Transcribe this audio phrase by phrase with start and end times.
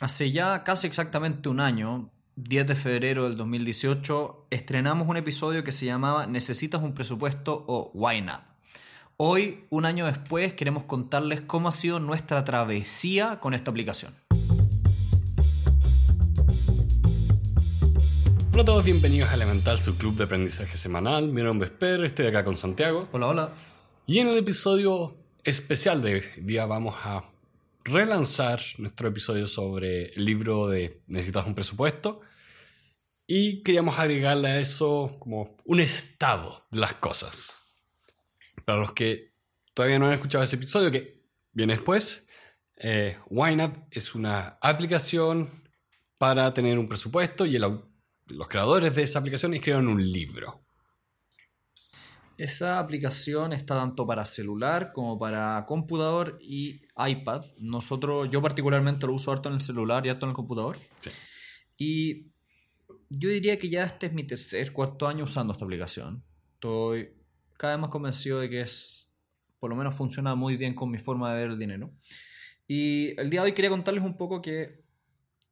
[0.00, 5.70] Hace ya casi exactamente un año, 10 de febrero del 2018, estrenamos un episodio que
[5.70, 8.40] se llamaba Necesitas un presupuesto o Why Not.
[9.16, 14.12] Hoy, un año después, queremos contarles cómo ha sido nuestra travesía con esta aplicación.
[18.52, 21.28] Hola a todos, bienvenidos a Elemental, su club de aprendizaje semanal.
[21.28, 23.08] Mi nombre es Pedro, estoy acá con Santiago.
[23.12, 23.52] Hola, hola.
[24.08, 25.14] Y en el episodio
[25.44, 27.33] especial de hoy día vamos a
[27.84, 32.20] relanzar nuestro episodio sobre el libro de Necesitas un presupuesto.
[33.26, 37.54] Y queríamos agregarle a eso como un estado de las cosas.
[38.64, 39.34] Para los que
[39.72, 42.26] todavía no han escuchado ese episodio, que viene después,
[42.76, 43.18] eh,
[43.90, 45.48] es una aplicación
[46.18, 50.63] para tener un presupuesto y los creadores de esa aplicación escribieron un libro.
[52.36, 57.44] Esa aplicación está tanto para celular como para computador y iPad.
[57.58, 60.76] Nosotros, yo particularmente lo uso harto en el celular y harto en el computador.
[61.76, 62.32] Y
[63.08, 66.24] yo diría que ya este es mi tercer, cuarto año usando esta aplicación.
[66.54, 67.10] Estoy
[67.56, 69.12] cada vez más convencido de que es,
[69.60, 71.92] por lo menos funciona muy bien con mi forma de ver el dinero.
[72.66, 74.84] Y el día de hoy quería contarles un poco que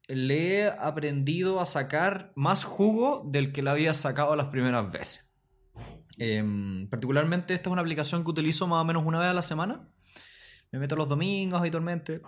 [0.08, 5.31] le he aprendido a sacar más jugo del que le había sacado las primeras veces.
[6.18, 9.42] Em, particularmente esta es una aplicación que utilizo más o menos una vez a la
[9.42, 9.88] semana.
[10.70, 12.20] Me meto los domingos habitualmente,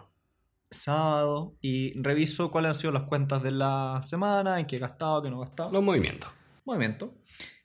[0.71, 5.23] sábado, y reviso cuáles han sido las cuentas de la semana, en qué he gastado,
[5.23, 5.73] qué no he gastado.
[5.73, 6.31] Los movimientos.
[6.65, 7.11] Movimientos.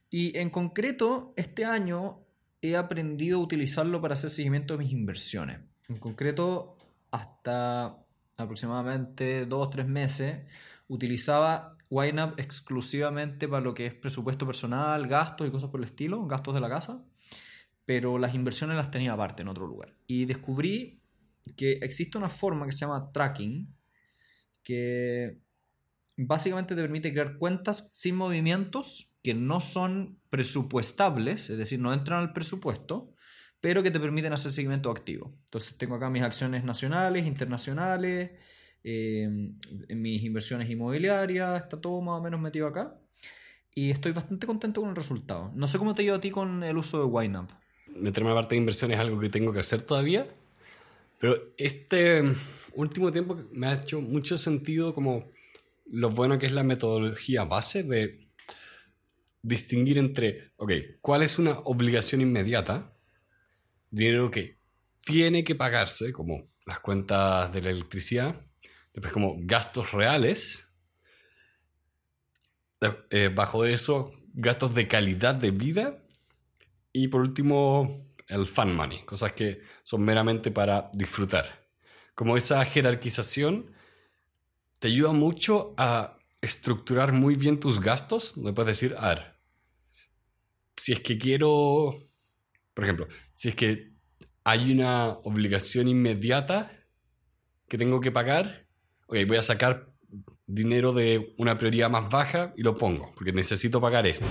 [0.09, 2.25] Y en concreto, este año
[2.61, 5.59] he aprendido a utilizarlo para hacer seguimiento de mis inversiones.
[5.87, 6.77] En concreto,
[7.11, 7.97] hasta
[8.37, 10.39] aproximadamente dos o tres meses,
[10.87, 16.25] utilizaba YNAB exclusivamente para lo que es presupuesto personal, gastos y cosas por el estilo,
[16.27, 17.03] gastos de la casa,
[17.85, 19.95] pero las inversiones las tenía aparte en otro lugar.
[20.05, 21.01] Y descubrí
[21.57, 23.75] que existe una forma que se llama tracking,
[24.63, 25.41] que
[26.15, 32.19] básicamente te permite crear cuentas sin movimientos que no son presupuestables, es decir, no entran
[32.19, 33.13] al presupuesto,
[33.61, 35.33] pero que te permiten hacer seguimiento activo.
[35.45, 38.31] Entonces tengo acá mis acciones nacionales, internacionales,
[38.83, 39.57] Em,
[39.87, 42.97] en mis inversiones inmobiliarias, está todo más o menos metido acá.
[43.75, 45.51] Y estoy bastante contento con el resultado.
[45.55, 47.47] No sé cómo te ha ido a ti con el uso de YNAB.
[47.95, 50.27] Meterme a parte de inversiones es algo que tengo que hacer todavía.
[51.19, 52.23] Pero este
[52.73, 55.31] último tiempo me ha hecho mucho sentido como
[55.85, 58.29] lo bueno que es la metodología base de
[59.41, 62.93] distinguir entre, ok, ¿cuál es una obligación inmediata?
[63.89, 64.59] Dinero que
[65.03, 68.45] tiene que pagarse, como las cuentas de la electricidad,
[68.99, 70.67] Después como gastos reales.
[73.11, 76.03] Eh, bajo eso, gastos de calidad de vida.
[76.91, 81.69] Y por último, el fun money, cosas que son meramente para disfrutar.
[82.13, 83.71] Como esa jerarquización
[84.79, 88.33] te ayuda mucho a estructurar muy bien tus gastos.
[88.35, 89.39] Donde puedes decir, a ver,
[90.75, 91.95] si es que quiero,
[92.73, 93.93] por ejemplo, si es que
[94.43, 96.85] hay una obligación inmediata
[97.69, 98.68] que tengo que pagar,
[99.09, 99.91] ok, voy a sacar
[100.45, 104.25] dinero de una prioridad más baja y lo pongo, porque necesito pagar esto.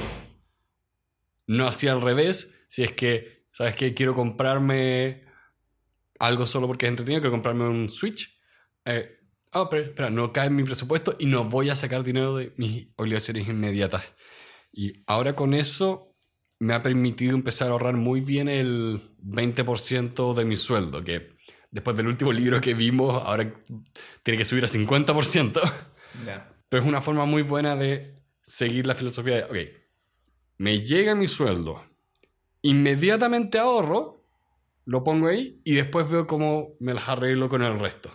[1.47, 3.93] No así al revés, si es que, ¿sabes qué?
[3.93, 5.25] Quiero comprarme
[6.21, 8.39] algo solo porque es entretenido, quiero comprarme un Switch.
[8.85, 9.19] Eh,
[9.53, 12.53] oh, pero espera, no cae en mi presupuesto y no voy a sacar dinero de
[12.57, 14.05] mis obligaciones inmediatas.
[14.73, 16.17] Y ahora con eso
[16.61, 21.38] me ha permitido empezar a ahorrar muy bien el 20% de mi sueldo, que
[21.79, 23.53] después del último libro que vimos, ahora
[24.25, 25.73] tiene que subir a 50%.
[26.69, 29.71] Pero es una forma muy buena de seguir la filosofía de, ok,
[30.59, 31.85] me llega mi sueldo,
[32.63, 34.25] inmediatamente ahorro,
[34.87, 38.11] lo pongo ahí y después veo cómo me las arreglo con el resto.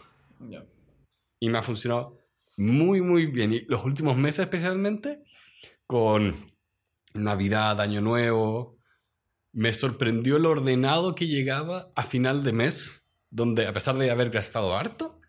[1.39, 2.17] Y me ha funcionado
[2.57, 3.53] muy, muy bien.
[3.53, 5.23] Y los últimos meses especialmente,
[5.87, 6.35] con
[7.13, 8.77] Navidad, Año Nuevo,
[9.53, 13.02] me sorprendió el ordenado que llegaba a final de mes
[13.33, 15.19] donde a pesar de haber gastado harto,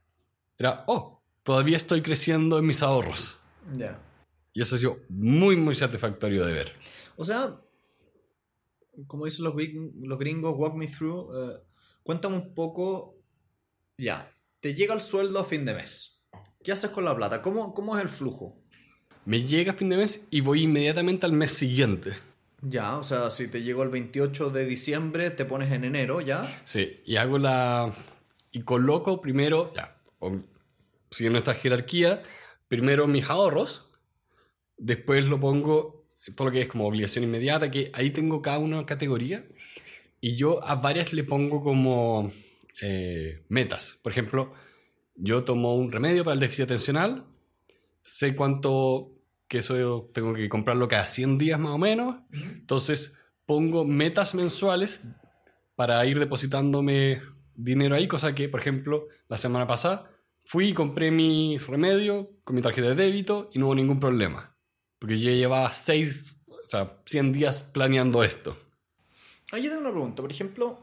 [0.59, 3.39] era, oh, todavía estoy creciendo en mis ahorros.
[3.73, 3.99] Ya.
[4.53, 6.73] Y eso ha sido muy, muy satisfactorio de ver.
[7.17, 7.59] O sea,
[9.07, 11.63] como dicen los, los gringos, walk me through, eh,
[12.03, 13.17] cuéntame un poco,
[13.97, 14.31] ya,
[14.61, 16.23] te llega el sueldo a fin de mes.
[16.63, 17.41] ¿Qué haces con la plata?
[17.41, 18.63] ¿Cómo, cómo es el flujo?
[19.25, 22.15] Me llega a fin de mes y voy inmediatamente al mes siguiente.
[22.67, 26.63] Ya, o sea, si te llegó el 28 de diciembre, te pones en enero, ¿ya?
[26.65, 27.93] Sí, y hago la...
[28.53, 30.01] y coloco primero, ya,
[31.11, 32.23] siguiendo esta jerarquía,
[32.69, 33.91] primero mis ahorros,
[34.79, 36.05] después lo pongo
[36.37, 39.45] todo lo que es como obligación inmediata, que ahí tengo cada una categoría,
[40.21, 42.33] y yo a varias le pongo como
[42.81, 43.99] eh, metas.
[44.03, 44.55] Por ejemplo,
[45.17, 47.27] yo tomo un remedio para el déficit atencional,
[48.03, 49.14] sé cuánto
[49.49, 53.15] que eso tengo que comprarlo cada 100 días más o menos, entonces
[53.47, 55.05] pongo metas mensuales
[55.77, 57.21] para ir depositándome
[57.55, 60.11] dinero ahí, cosa que, por ejemplo, la semana pasada
[60.45, 64.57] fui y compré mi remedio con mi tarjeta de débito y no hubo ningún problema,
[64.99, 68.57] porque yo llevaba 6, o sea, 100 días planeando esto.
[69.53, 70.79] Ah, yo tengo una pregunta, por ejemplo,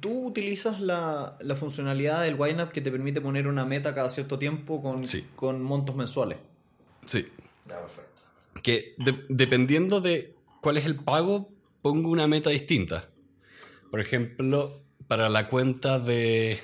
[0.00, 4.36] ¿Tú utilizas la, la funcionalidad del YNAB que te permite poner una meta cada cierto
[4.36, 5.24] tiempo con, Sí.
[5.36, 6.38] con montos mensuales?
[7.06, 7.28] Sí.
[8.62, 13.10] Que de- dependiendo de cuál es el pago, pongo una meta distinta.
[13.90, 16.60] Por ejemplo, para la cuenta de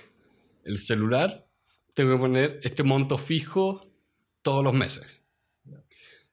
[0.64, 1.48] el celular,
[1.94, 3.90] tengo que poner este monto fijo
[4.42, 5.06] todos los meses.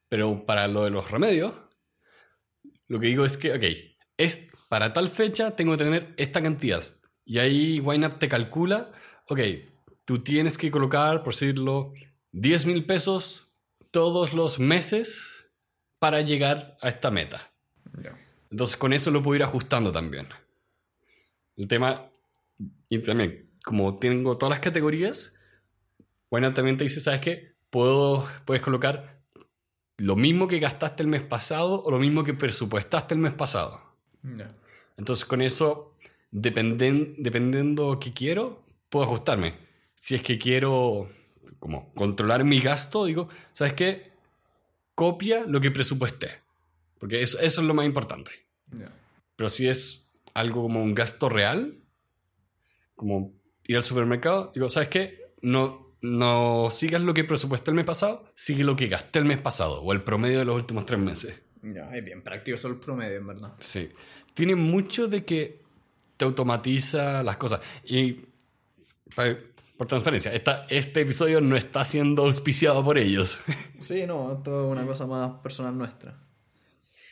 [0.07, 1.53] Pero para lo de los remedios,
[2.87, 3.63] lo que digo es que, ok,
[4.17, 6.83] es, para tal fecha tengo que tener esta cantidad.
[7.25, 8.91] Y ahí YNAB te calcula,
[9.27, 9.39] ok,
[10.05, 11.93] tú tienes que colocar, por decirlo,
[12.31, 13.51] 10 mil pesos
[13.91, 15.38] todos los meses
[15.99, 17.51] para llegar a esta meta.
[18.49, 20.27] Entonces con eso lo puedo ir ajustando también.
[21.55, 22.09] El tema,
[22.87, 25.33] y también, como tengo todas las categorías,
[26.31, 27.53] bueno, también te dice, ¿sabes qué?
[27.69, 29.19] Puedo, puedes colocar
[29.97, 33.81] lo mismo que gastaste el mes pasado o lo mismo que presupuestaste el mes pasado.
[34.97, 35.95] Entonces con eso,
[36.31, 39.55] dependen, dependiendo qué quiero, puedo ajustarme.
[39.95, 41.09] Si es que quiero
[41.59, 44.08] como controlar mi gasto, digo, ¿sabes qué?
[44.99, 46.27] Copia lo que presupuesté.
[46.99, 48.31] Porque eso, eso es lo más importante.
[49.37, 51.77] Pero si es algo como un gasto real,
[52.95, 53.31] como
[53.65, 55.31] ir al supermercado, digo, ¿sabes qué?
[55.41, 59.41] No, no sigas lo que presupuesté el mes pasado, sigue lo que gasté el mes
[59.41, 61.41] pasado o el promedio de los últimos tres meses.
[61.61, 63.53] Ya, es bien práctico, es el promedio, en verdad.
[63.59, 63.89] Sí.
[64.33, 65.61] Tiene mucho de que
[66.17, 67.61] te automatiza las cosas.
[67.85, 68.17] Y
[69.15, 69.37] pa-
[69.79, 73.39] por transparencia, esta, este episodio no está siendo auspiciado por ellos.
[73.79, 76.21] Sí, no, esto es una cosa más personal nuestra.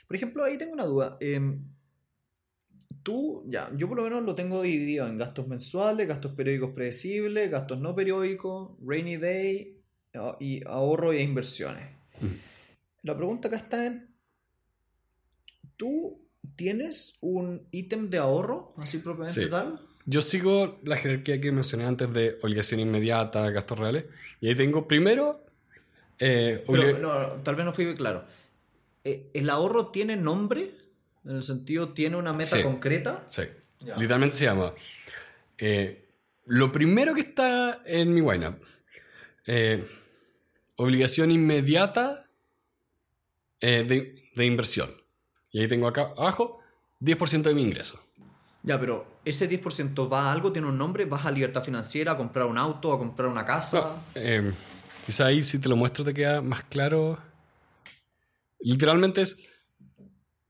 [0.05, 1.15] Por ejemplo, ahí tengo una duda.
[1.21, 1.63] Em,
[3.03, 7.49] tú, ya, yo por lo menos lo tengo dividido en gastos mensuales, gastos periódicos predecibles,
[7.49, 9.81] gastos no periódicos, rainy day
[10.15, 11.87] ah, y ahorro e inversiones.
[13.01, 14.13] La pregunta acá está en,
[15.77, 16.19] ¿tú
[16.57, 19.49] tienes un ítem de ahorro, así propiamente Sí.
[19.49, 19.79] tal?
[20.09, 24.05] Yo sigo la jerarquía que mencioné antes de obligación inmediata, gastos reales.
[24.39, 25.45] Y ahí tengo primero...
[26.17, 27.11] eh, Pero, no,
[27.43, 28.25] tal vez no fui claro.
[29.03, 30.71] Eh, ¿El ahorro tiene nombre?
[31.25, 32.63] En el sentido, ¿tiene una meta Sí.
[32.63, 33.25] concreta?
[33.29, 33.43] Sí.
[33.81, 33.97] Ya.
[33.97, 34.73] Literalmente se llama.
[35.57, 36.05] eh,
[36.45, 38.55] lo primero que está en mi YNAB.
[39.47, 39.85] eh,
[40.77, 42.25] obligación inmediata
[43.59, 44.89] eh, de, de inversión.
[45.51, 46.59] Y ahí tengo acá abajo
[47.01, 47.99] 10% de mi ingreso.
[48.63, 50.51] Ya, pero ¿ese 10% va a algo?
[50.51, 51.05] ¿Tiene un nombre?
[51.05, 54.01] ¿Vas a libertad financiera, a comprar un auto, a comprar una casa?
[54.15, 54.51] Eh,
[55.05, 57.17] quizá ahí si te lo muestro te queda más claro.
[58.59, 59.37] Literalmente es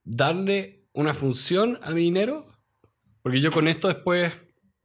[0.04, 2.48] darle una función a mi dinero.
[3.22, 4.32] Porque yo con esto después,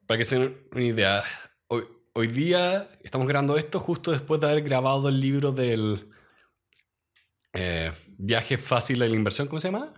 [0.06, 1.22] para que se den una idea,
[1.68, 1.84] hoy,
[2.14, 6.10] hoy día estamos grabando esto justo después de haber grabado el libro del
[7.52, 9.92] eh, viaje fácil a la inversión, ¿cómo se llama?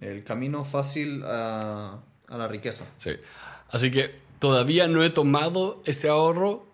[0.00, 2.86] El camino fácil a, a la riqueza.
[2.96, 3.10] Sí.
[3.68, 6.66] Así que todavía no he tomado ese ahorro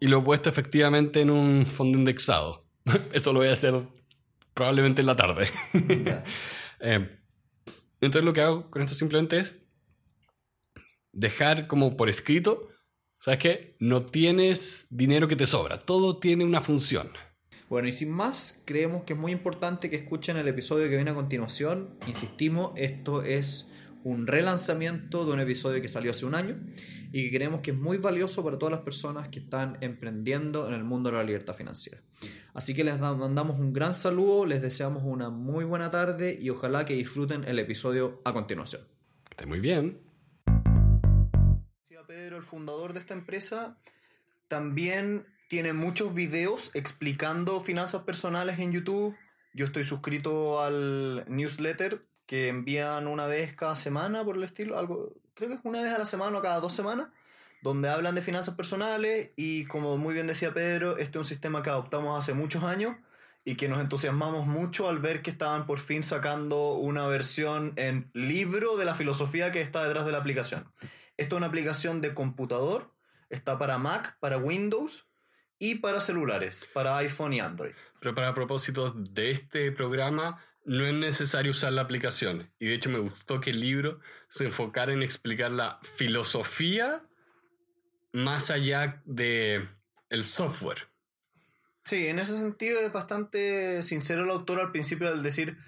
[0.00, 2.64] y lo he puesto efectivamente en un fondo indexado.
[3.12, 3.80] Eso lo voy a hacer
[4.52, 5.48] probablemente en la tarde.
[6.86, 7.18] Eh,
[8.02, 9.56] entonces lo que hago con esto simplemente es
[11.12, 12.68] dejar como por escrito,
[13.18, 13.76] ¿sabes qué?
[13.78, 17.08] No tienes dinero que te sobra, todo tiene una función.
[17.70, 21.12] Bueno, y sin más, creemos que es muy importante que escuchen el episodio que viene
[21.12, 21.98] a continuación.
[22.06, 23.66] Insistimos, esto es
[24.04, 26.56] un relanzamiento de un episodio que salió hace un año
[27.10, 30.74] y que creemos que es muy valioso para todas las personas que están emprendiendo en
[30.74, 32.00] el mundo de la libertad financiera.
[32.52, 36.50] Así que les da- mandamos un gran saludo, les deseamos una muy buena tarde y
[36.50, 38.82] ojalá que disfruten el episodio a continuación.
[39.24, 39.98] Que esté muy bien.
[42.06, 43.78] Pedro, el fundador de esta empresa,
[44.48, 49.16] también tiene muchos videos explicando finanzas personales en YouTube.
[49.54, 55.12] Yo estoy suscrito al newsletter que envían una vez cada semana, por el estilo, algo,
[55.34, 57.08] creo que es una vez a la semana o cada dos semanas,
[57.62, 61.62] donde hablan de finanzas personales y como muy bien decía Pedro, este es un sistema
[61.62, 62.94] que adoptamos hace muchos años
[63.44, 68.10] y que nos entusiasmamos mucho al ver que estaban por fin sacando una versión en
[68.14, 70.70] libro de la filosofía que está detrás de la aplicación.
[71.16, 72.90] Esto es una aplicación de computador,
[73.28, 75.06] está para Mac, para Windows
[75.58, 77.72] y para celulares, para iPhone y Android.
[78.00, 82.50] Pero para propósitos de este programa, no es necesario usar la aplicación.
[82.58, 87.02] Y de hecho me gustó que el libro se enfocara en explicar la filosofía
[88.12, 89.66] más allá de
[90.10, 90.88] el software.
[91.84, 95.58] Sí, en ese sentido es bastante sincero el autor al principio al decir,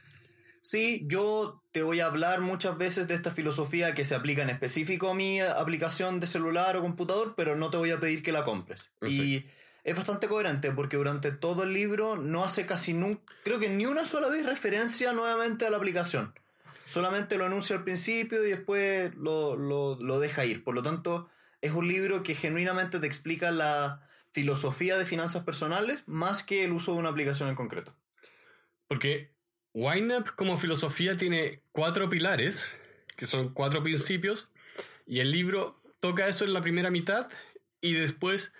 [0.63, 4.51] sí, yo te voy a hablar muchas veces de esta filosofía que se aplica en
[4.51, 8.33] específico a mi aplicación de celular o computador, pero no te voy a pedir que
[8.33, 8.93] la compres.
[9.03, 9.23] Sí.
[9.23, 9.51] Y
[9.87, 13.87] es bastante coherente porque durante todo el libro no hace casi nunca, creo que ni
[13.87, 16.35] una sola vez referencia nuevamente a la aplicación.
[16.87, 20.65] Solamente lo anuncia al principio y después lo, lo, deja ir.
[20.65, 26.03] Por lo tanto, es un libro que genuinamente te explica la filosofía de finanzas personales
[26.07, 27.95] más que el uso de una aplicación en concreto.
[28.89, 29.31] Porque
[29.73, 32.81] YNAB como filosofía tiene cuatro pilares,
[33.17, 34.51] que son cuatro principios,
[35.07, 37.29] y el libro toca eso en la primera mitad
[37.81, 38.53] y después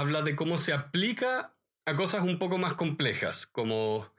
[0.00, 1.54] habla de cómo se aplica
[1.84, 4.10] a cosas un poco más complejas, como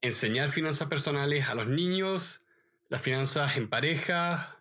[0.00, 2.40] enseñar finanzas personales a los niños,
[2.88, 4.58] las finanzas en pareja,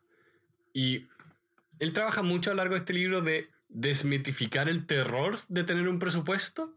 [0.74, 1.08] y
[1.79, 5.88] él trabaja mucho a lo largo de este libro de desmitificar el terror de tener
[5.88, 6.74] un presupuesto.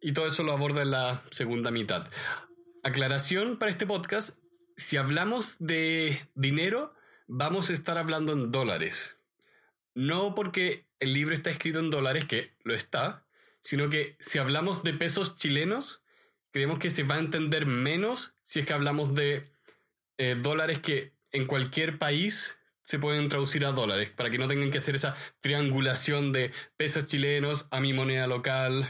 [0.00, 2.06] Y todo eso lo aborda en la segunda mitad.
[2.84, 4.38] Aclaración para este podcast.
[4.76, 6.94] Si hablamos de dinero,
[7.26, 9.16] vamos a estar hablando en dólares.
[9.96, 13.24] No porque el libro está escrito en dólares, que lo está,
[13.62, 16.02] sino que si hablamos de pesos chilenos,
[16.50, 19.50] creemos que se va a entender menos si es que hablamos de
[20.18, 24.70] eh, dólares que en cualquier país se pueden traducir a dólares, para que no tengan
[24.70, 28.86] que hacer esa triangulación de pesos chilenos a mi moneda local.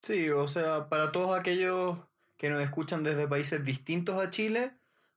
[0.00, 1.98] Sí, o sea, para todos aquellos
[2.38, 4.72] que nos escuchan desde países distintos a Chile,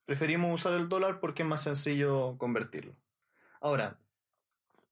[0.05, 2.97] preferimos usar el dólar porque es más sencillo convertirlo.
[3.61, 3.97] Ahora,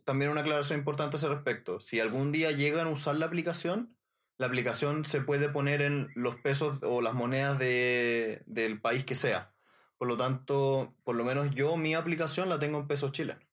[0.08, 1.82] también una aclaración importante a ese respecto.
[1.82, 3.94] Si algún día llegan a usar la aplicación,
[4.38, 9.16] la aplicación se puede poner en los pesos o las monedas de, del país que
[9.16, 9.54] sea.
[9.98, 13.44] Por lo tanto, por lo menos yo mi aplicación la tengo en pesos chilenos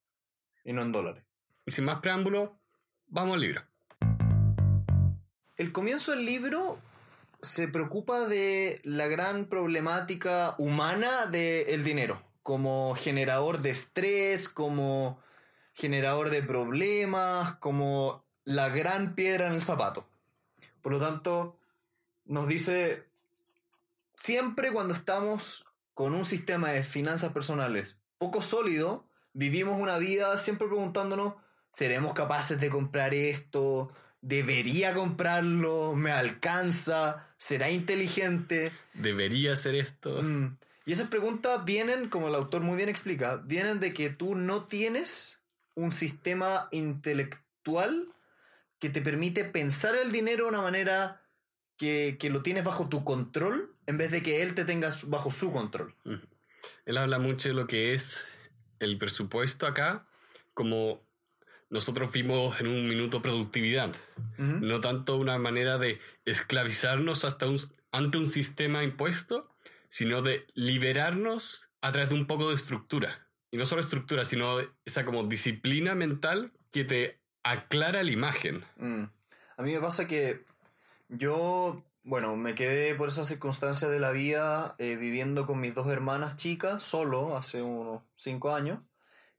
[0.65, 1.25] y no en dólares.
[1.67, 2.61] Y sin más preámbulo,
[3.09, 3.63] vamos al libro.
[5.57, 6.79] El comienzo del libro
[7.43, 15.19] se preocupa de la gran problemática humana del dinero, como generador de estrés, como
[15.75, 20.09] generador de problemas, como la gran piedra en el zapato.
[20.81, 21.59] Por lo tanto,
[22.25, 23.04] nos dice,
[24.16, 30.69] siempre cuando estamos con un sistema de finanzas personales poco sólido, vivimos una vida siempre
[30.69, 31.35] preguntándonos,
[31.73, 33.93] ¿seremos capaces de comprar esto?
[34.21, 35.95] ¿Debería comprarlo?
[35.95, 37.28] ¿Me alcanza?
[37.37, 38.73] ¿Será inteligente?
[38.95, 40.23] ¿Debería hacer esto?
[40.23, 40.57] Mm.
[40.87, 44.64] Y esas preguntas vienen, como el autor muy bien explica, vienen de que tú no
[44.64, 45.40] tienes
[45.75, 48.14] un sistema intelectual
[48.78, 51.23] que te permite pensar el dinero de una manera
[51.76, 55.31] que, que lo tienes bajo tu control en vez de que él te tenga bajo
[55.31, 55.95] su control.
[56.85, 58.25] Él habla mucho de lo que es
[58.78, 60.07] el presupuesto acá,
[60.52, 61.07] como
[61.71, 63.95] nosotros vimos en un minuto productividad.
[64.38, 67.59] No tanto una manera de esclavizarnos hasta un,
[67.90, 69.54] ante un sistema impuesto,
[69.88, 73.24] sino de liberarnos a través de un poco de estructura.
[73.55, 78.65] Y no solo estructura, sino esa como disciplina mental que te aclara la imagen.
[78.79, 79.05] Mm.
[79.57, 80.45] A mí me pasa que
[81.09, 85.87] yo, bueno, me quedé por esas circunstancias de la vida eh, viviendo con mis dos
[85.87, 88.81] hermanas chicas, solo, hace unos cinco años,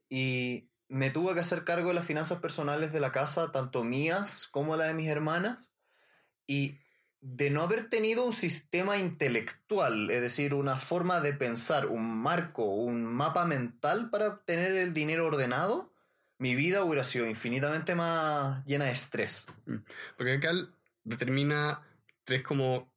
[0.08, 4.48] y me tuve que hacer cargo de las finanzas personales de la casa, tanto mías
[4.50, 5.70] como la de mis hermanas,
[6.46, 6.78] y
[7.28, 12.64] de no haber tenido un sistema intelectual, es decir, una forma de pensar, un marco,
[12.64, 15.92] un mapa mental para tener el dinero ordenado,
[16.38, 19.44] mi vida hubiera sido infinitamente más llena de estrés.
[20.16, 20.52] Porque acá
[21.02, 21.82] determina
[22.24, 22.94] tres como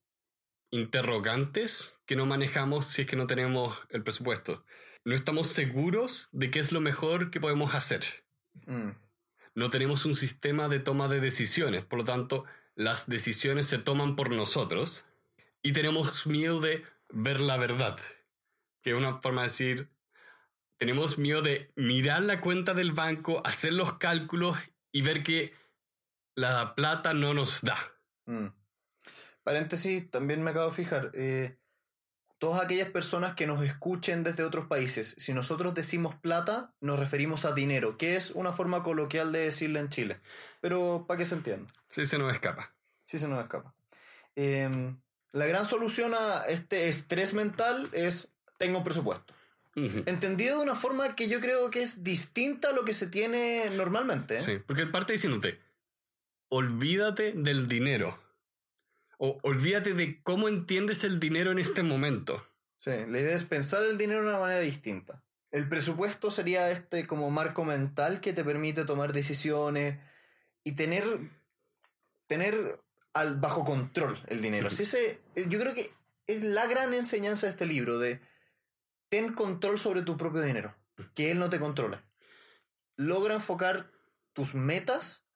[0.70, 4.64] interrogantes que no manejamos si es que no tenemos el presupuesto.
[5.06, 8.04] No estamos seguros de qué es lo mejor que podemos hacer.
[8.68, 8.92] Mm,
[9.56, 12.46] No tenemos un sistema de toma de decisiones, por lo tanto,
[12.80, 15.04] las decisiones se toman por nosotros.
[15.62, 18.00] Y tenemos miedo de ver la verdad,
[18.82, 19.90] que es una forma de decir,
[20.78, 24.58] tenemos miedo de mirar la cuenta del banco, hacer los cálculos
[24.94, 25.54] y ver que
[26.36, 27.78] la plata no nos da.
[28.28, 28.48] mm.
[29.44, 31.12] Paréntesis, también me acabo de fijar.
[31.16, 31.59] eh,
[32.40, 37.46] todas aquellas personas que nos escuchen desde otros países, si nosotros decimos plata, nos referimos
[37.46, 40.20] a dinero, que es una forma coloquial de decirle en Chile.
[40.62, 41.72] Pero para que se entienda.
[41.90, 42.74] Sí, se nos escapa.
[43.06, 43.76] Sí se nos escapa.
[44.36, 44.98] Em,
[45.34, 49.34] la gran solución a este estrés mental es tengo un presupuesto.
[49.76, 53.70] Entendido de una forma que yo creo que es distinta a lo que se tiene
[53.70, 54.36] normalmente.
[54.36, 54.40] ¿eh?
[54.42, 55.58] Sí, porque parte diciéndote,
[56.50, 58.20] olvídate del dinero.
[59.22, 62.48] O olvídate de cómo entiendes el dinero en este momento.
[62.78, 65.22] Sí, la idea es pensar el dinero de una manera distinta.
[65.52, 70.00] El presupuesto sería este como marco mental que te permite tomar decisiones
[70.64, 71.04] y tener
[72.28, 72.82] tener
[73.14, 74.70] al, bajo control el dinero.
[74.70, 75.90] Ese, yo creo que
[76.28, 78.22] es la gran enseñanza de este libro, de
[79.10, 80.76] ten control sobre tu propio dinero,
[81.16, 82.06] que él no te controla.
[82.96, 83.92] Logra enfocar
[84.32, 85.29] tus metas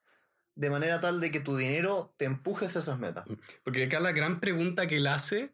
[0.55, 3.25] de manera tal de que tu dinero te empujes a esas metas.
[3.63, 5.53] Porque acá la gran pregunta que él hace,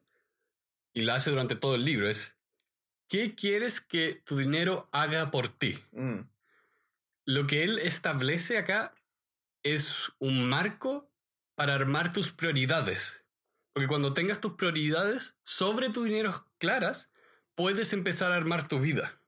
[0.94, 2.36] y la hace durante todo el libro, es,
[3.08, 5.80] ¿qué quieres que tu dinero haga por ti?
[5.92, 6.22] Mm,
[7.26, 8.94] Lo que él establece acá
[9.64, 11.12] es un marco
[11.56, 13.24] para armar tus prioridades.
[13.74, 17.12] Porque cuando tengas tus prioridades sobre tu dinero claras,
[17.56, 19.22] puedes empezar a armar tu vida.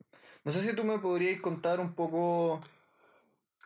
[0.43, 2.61] No sé si tú me podrías contar un poco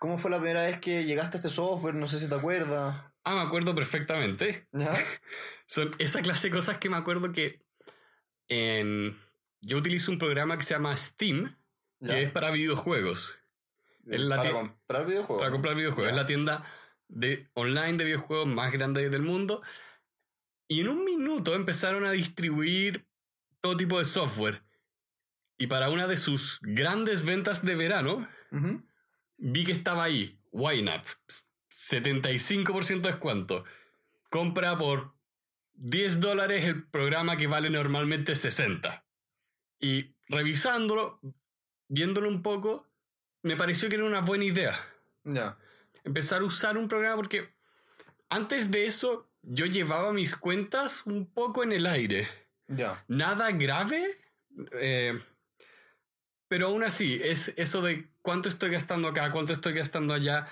[0.05, 3.03] cómo fue la primera vez que llegaste a este software, no sé si te acuerdas.
[3.23, 4.67] Ah, me acuerdo perfectamente.
[4.71, 4.93] ¿Ya?
[5.65, 7.59] Son esa clase de cosas que me acuerdo que
[8.47, 9.19] en...
[9.61, 11.57] yo utilizo un programa que se llama Steam,
[11.99, 12.13] ¿Ya?
[12.13, 13.39] que es para videojuegos.
[14.05, 15.41] Es la para comprar videojuegos.
[15.41, 16.05] Para comprar videojuegos.
[16.05, 16.11] Ya.
[16.11, 16.71] Es la tienda
[17.07, 19.63] de online de videojuegos más grande del mundo.
[20.67, 23.07] Y en un minuto empezaron a distribuir
[23.59, 24.61] todo tipo de software.
[25.57, 28.27] Y para una de sus grandes ventas de verano.
[29.37, 30.39] Vi que estaba ahí.
[30.51, 31.03] YNAB.
[31.69, 33.65] 75% de descuento.
[34.29, 35.13] Compra por
[35.73, 39.05] 10 dólares el programa que vale normalmente 60.
[39.79, 41.19] Y revisándolo,
[41.87, 42.87] viéndolo un poco,
[43.43, 44.79] me pareció que era una buena idea
[45.23, 45.57] Ya.
[46.03, 47.53] empezar a usar un programa porque
[48.29, 52.27] antes de eso yo llevaba mis cuentas un poco en el aire.
[52.67, 53.03] Ya.
[53.07, 54.17] Nada grave,
[54.79, 55.19] eh,
[56.47, 60.47] pero aún así es eso de cuánto estoy gastando acá, cuánto estoy gastando allá.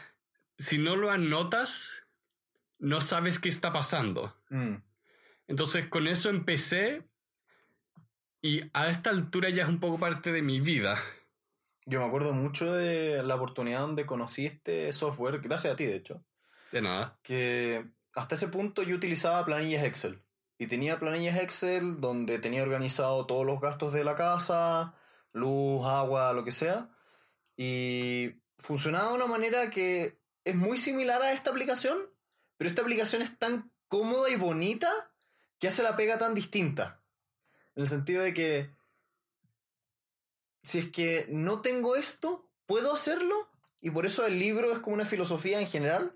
[0.59, 2.05] Si no lo anotas,
[2.77, 4.37] no sabes qué está pasando.
[4.49, 4.75] Mm.
[5.47, 7.09] Entonces con eso empecé
[8.41, 11.01] y a esta altura ya es un poco parte de mi vida.
[11.85, 15.95] Yo me acuerdo mucho de la oportunidad donde conocí este software, gracias a ti de
[15.95, 16.23] hecho,
[16.71, 17.17] De nada.
[17.23, 20.21] que hasta ese punto yo utilizaba planillas Excel.
[20.59, 24.93] Y tenía planillas Excel donde tenía organizado todos los gastos de la casa,
[25.33, 26.92] luz, agua, lo que sea.
[27.65, 31.97] Y funcionaba de una manera que es muy similar a esta aplicación,
[32.57, 34.91] pero esta aplicación es tan cómoda y bonita
[35.59, 37.01] que hace la pega tan distinta.
[37.75, 38.75] En el sentido de que
[40.61, 43.49] si es que no tengo esto, puedo hacerlo.
[43.79, 46.13] Y por eso el libro es como una filosofía en general.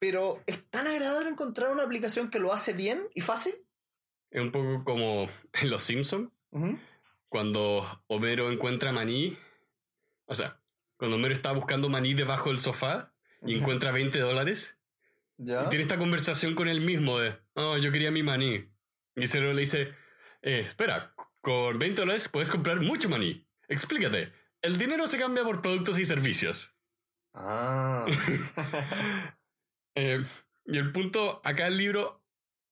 [0.00, 3.54] Pero es tan agradable encontrar una aplicación que lo hace bien y fácil.
[4.30, 6.32] Es un poco como en Los Simpsons.
[7.28, 9.38] Cuando Homero encuentra maní,
[10.26, 10.61] o sea,
[11.02, 13.12] cuando Homero está buscando maní debajo del sofá
[13.44, 14.78] y encuentra 20 dólares,
[15.36, 15.64] ¿Ya?
[15.64, 18.70] y tiene esta conversación con él mismo de, oh, yo quería mi maní.
[19.16, 19.96] Y Cero le dice,
[20.42, 23.44] eh, espera, con 20 dólares puedes comprar mucho maní.
[23.66, 26.76] Explícate, el dinero se cambia por productos y servicios.
[27.34, 28.06] Ah.
[29.96, 30.24] Eh,
[30.64, 32.24] y el punto, acá el libro,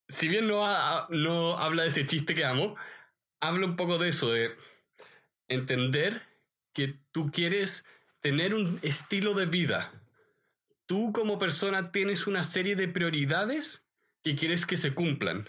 [0.07, 2.77] si bien no, ha- no habla de ese chiste que amo,
[3.41, 4.55] habla un poco de eso, de
[5.47, 6.23] entender
[6.73, 7.85] que tú quieres
[8.21, 9.91] tener un estilo de vida.
[10.85, 13.83] Tú como persona tienes una serie de prioridades
[14.23, 15.47] que quieres que se cumplan.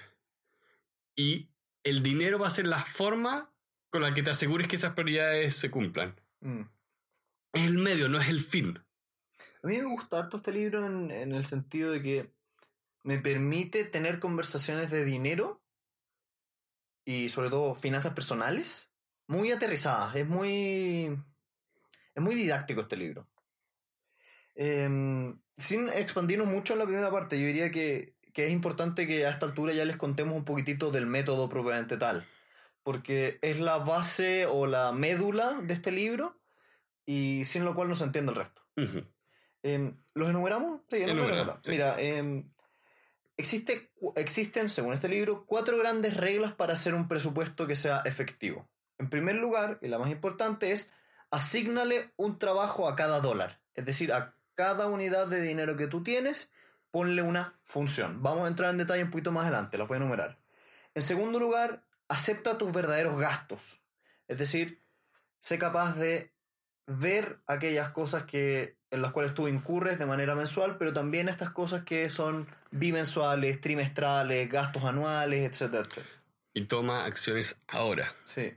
[1.15, 1.51] Y
[1.85, 3.53] el dinero va a ser la forma
[3.91, 6.21] con la que te asegures que esas prioridades se cumplan.
[6.41, 6.63] Mm.
[7.53, 8.79] Es el medio, no es el fin.
[9.63, 12.33] A mí me gusta harto este libro en, en el sentido de que
[13.03, 15.63] me permite tener conversaciones de dinero
[17.05, 18.91] y sobre todo finanzas personales
[19.27, 20.15] muy aterrizadas.
[20.17, 21.19] Es muy.
[22.15, 23.27] Es muy didáctico este libro.
[24.55, 29.27] Em, sin expandirnos mucho en la primera parte, yo diría que, que es importante que
[29.27, 32.27] a esta altura ya les contemos un poquitito del método propiamente tal.
[32.83, 36.41] Porque es la base o la médula de este libro
[37.07, 38.63] y sin lo cual no se entiende el resto.
[39.63, 40.81] Em, ¿Los enumeramos?
[40.91, 41.71] Sí, Enumeramos, sí.
[41.71, 41.97] Mira,
[43.37, 48.03] existe, cu- existen, según este libro, cuatro grandes reglas para hacer un presupuesto que sea
[48.05, 48.69] efectivo.
[48.99, 50.91] En primer lugar, y la más importante es,
[51.33, 53.61] asígnale un trabajo a cada dólar.
[53.75, 56.53] Es decir, a cada unidad de dinero que tú tienes,
[56.93, 58.23] ponle una función.
[58.23, 60.39] Vamos a entrar en detalle un poquito más adelante, las voy a enumerar.
[60.95, 63.81] En segundo lugar, acepta tus verdaderos gastos.
[64.29, 64.83] Es decir,
[65.41, 66.33] sé capaz de
[66.87, 71.51] ver aquellas cosas que, en las cuales tú incurres de manera mensual, pero también estas
[71.51, 76.23] cosas que son bimensuales, trimestrales, gastos anuales, etcétera, etcétera.
[76.53, 78.13] Y toma acciones ahora.
[78.27, 78.55] Sí.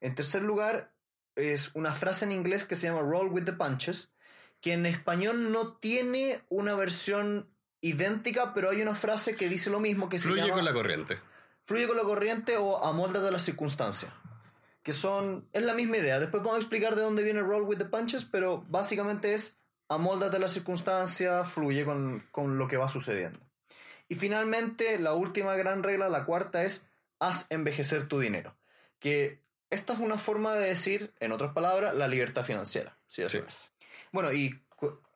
[0.00, 0.91] En tercer lugar,
[1.36, 4.12] es una frase en inglés que se llama roll with the punches,
[4.60, 7.48] que en español no tiene una versión
[7.80, 10.72] idéntica, pero hay una frase que dice lo mismo, que se Fluye llama con la
[10.72, 11.18] corriente.
[11.64, 14.12] fluye con la corriente o amóldate a las circunstancias.
[14.84, 15.48] Que son.
[15.52, 16.18] Es la misma idea.
[16.18, 20.36] Después vamos a explicar de dónde viene roll with the punches, pero básicamente es amóldate
[20.36, 23.38] a las circunstancias, fluye con, con lo que va sucediendo.
[24.08, 26.86] Y finalmente, la última gran regla, la cuarta, es
[27.18, 28.56] haz envejecer tu dinero.
[28.98, 29.41] Que
[29.72, 32.96] esta es una forma de decir, en otras palabras, la libertad financiera.
[33.06, 33.44] Sí, eso Sí.
[33.46, 33.70] es.
[34.12, 34.62] Bueno, y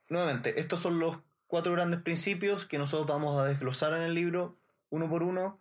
[0.08, 4.58] nuevamente, estos son los cuatro grandes principios que nosotros vamos a desglosar en el libro,
[4.90, 5.60] uno por uno.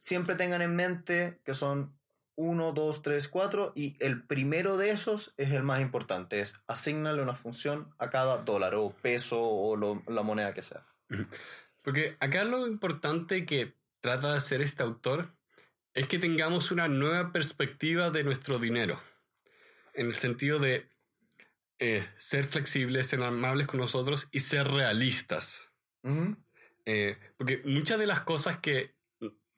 [0.00, 1.96] Siempre tengan en mente que son
[2.36, 7.22] uno, dos, tres, cuatro, y el primero de esos es el más importante, es asignarle
[7.22, 10.84] una función a cada dólar o peso o lo- la moneda que sea.
[11.82, 15.32] Porque acá lo importante que trata de hacer este autor
[15.94, 19.00] es que tengamos una nueva perspectiva de nuestro dinero.
[19.94, 20.88] En el sentido de
[21.78, 25.70] eh, ser flexibles, ser amables con nosotros y ser realistas.
[26.84, 28.94] Eh, porque muchas de las cosas que,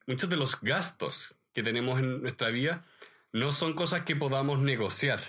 [0.06, 2.86] muchos de los gastos que tenemos en nuestra vida
[3.32, 5.20] no son cosas que podamos negociar.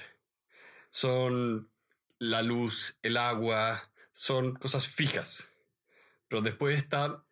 [0.90, 1.70] Son
[2.20, 5.52] la luz, el agua, son cosas fijas.
[6.28, 7.24] Pero después están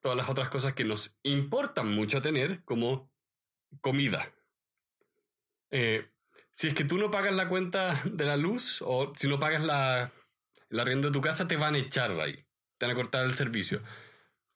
[0.00, 3.10] todas las otras cosas que nos importan mucho tener, como
[3.80, 4.30] comida.
[5.70, 6.08] Eh,
[6.52, 9.62] si es que tú no pagas la cuenta de la luz o si no pagas
[9.64, 10.12] la,
[10.70, 12.44] el arriendo de tu casa, te van a echar de ahí.
[12.78, 13.82] Te van a cortar el servicio.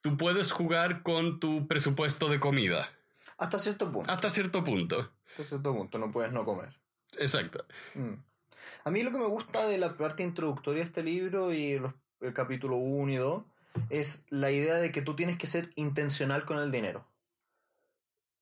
[0.00, 2.88] Tú puedes jugar con tu presupuesto de comida.
[3.36, 4.10] Hasta cierto punto.
[4.12, 5.12] Hasta cierto punto.
[5.30, 6.78] Hasta cierto punto, no puedes no comer.
[7.18, 7.64] Exacto.
[7.94, 8.14] Mm.
[8.84, 11.94] A mí lo que me gusta de la parte introductoria de este libro y los-
[12.20, 13.44] el capítulo 1 y 2
[13.90, 17.06] es la idea de que tú tienes que ser intencional con el dinero.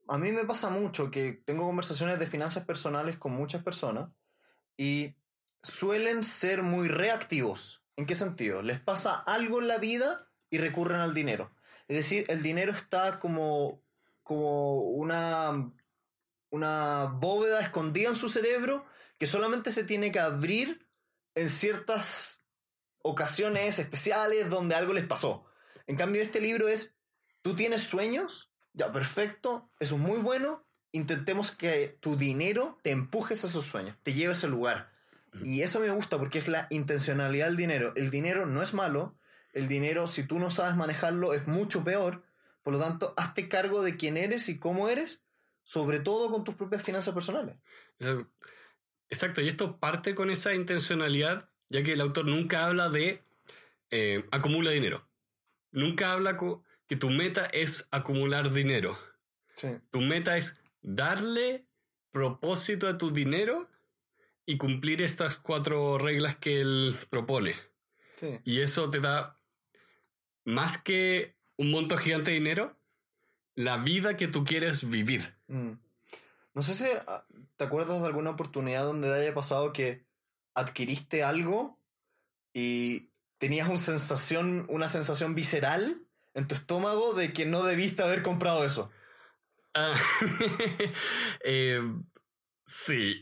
[0.08, 4.10] A mí me pasa mucho que tengo conversaciones de finanzas personales con muchas personas
[4.76, 5.16] y
[5.62, 7.82] suelen ser muy reactivos.
[7.96, 8.62] ¿En qué sentido?
[8.62, 11.50] Les pasa algo en la vida y recurren al dinero.
[11.88, 13.82] Es decir, el dinero está como,
[14.22, 15.72] como una,
[16.50, 18.84] una bóveda escondida en su cerebro
[19.18, 20.88] que solamente se tiene que abrir
[21.34, 22.44] en ciertas
[23.02, 25.46] ocasiones especiales donde algo les pasó.
[25.86, 26.96] En cambio, este libro es,
[27.42, 33.42] tú tienes sueños, ya, perfecto, eso es muy bueno, intentemos que tu dinero te empujes
[33.42, 34.92] a esos sueños, te lleve a ese lugar.
[35.42, 37.92] Y eso me gusta porque es la intencionalidad del dinero.
[37.94, 39.18] El dinero no es malo,
[39.52, 42.22] el dinero si tú no sabes manejarlo es mucho peor,
[42.62, 45.24] por lo tanto, hazte cargo de quién eres y cómo eres,
[45.62, 47.56] sobre todo con tus propias finanzas personales.
[49.08, 49.40] Exacto.
[49.40, 53.22] Y esto parte con esa intencionalidad, ya que el autor nunca habla de
[53.90, 55.08] eh, acumula dinero.
[55.70, 56.36] Nunca habla
[56.86, 58.98] que tu meta es acumular dinero.
[59.54, 59.68] Sí.
[59.90, 61.66] Tu meta es darle
[62.12, 63.68] propósito a tu dinero
[64.44, 67.54] y cumplir estas cuatro reglas que él propone.
[68.16, 68.38] Sí.
[68.44, 69.38] Y eso te da
[70.44, 72.78] más que un monto gigante de dinero,
[73.54, 75.34] la vida que tú quieres vivir.
[75.48, 75.72] Mm.
[76.54, 80.06] No sé si ah, te acuerdas de alguna oportunidad donde te haya pasado que
[80.54, 81.78] adquiriste algo
[82.54, 86.05] y tenías una sensación, una sensación visceral
[86.36, 88.92] en tu estómago de que no debiste haber comprado eso.
[89.74, 89.94] Ah,
[91.44, 91.80] eh,
[92.66, 93.20] sí.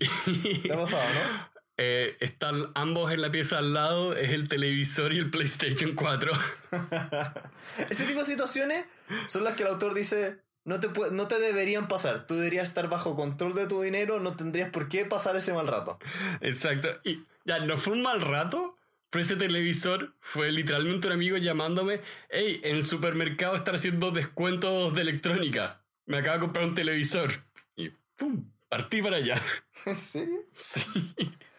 [0.63, 1.55] ¿Te ha pasado, no?
[1.77, 6.31] Eh, están ambos en la pieza al lado, es el televisor y el PlayStation 4.
[7.91, 8.87] Ese tipo de situaciones
[9.27, 12.29] son las que el autor dice no te, no te deberían pasar.
[12.29, 15.67] Tú deberías estar bajo control de tu dinero, no tendrías por qué pasar ese mal
[15.67, 15.99] rato.
[16.41, 16.89] Exacto.
[17.03, 18.74] Y ya, no fue un mal rato,
[19.15, 22.01] pero ese televisor fue literalmente un amigo llamándome,
[22.31, 25.85] hey, en el supermercado están haciendo descuentos de electrónica.
[26.05, 27.31] Me acabo de comprar un televisor.
[27.77, 28.45] Y ¡pum!
[28.69, 29.41] Partí para allá.
[29.87, 30.41] ¿En serio?
[30.53, 30.83] Sí.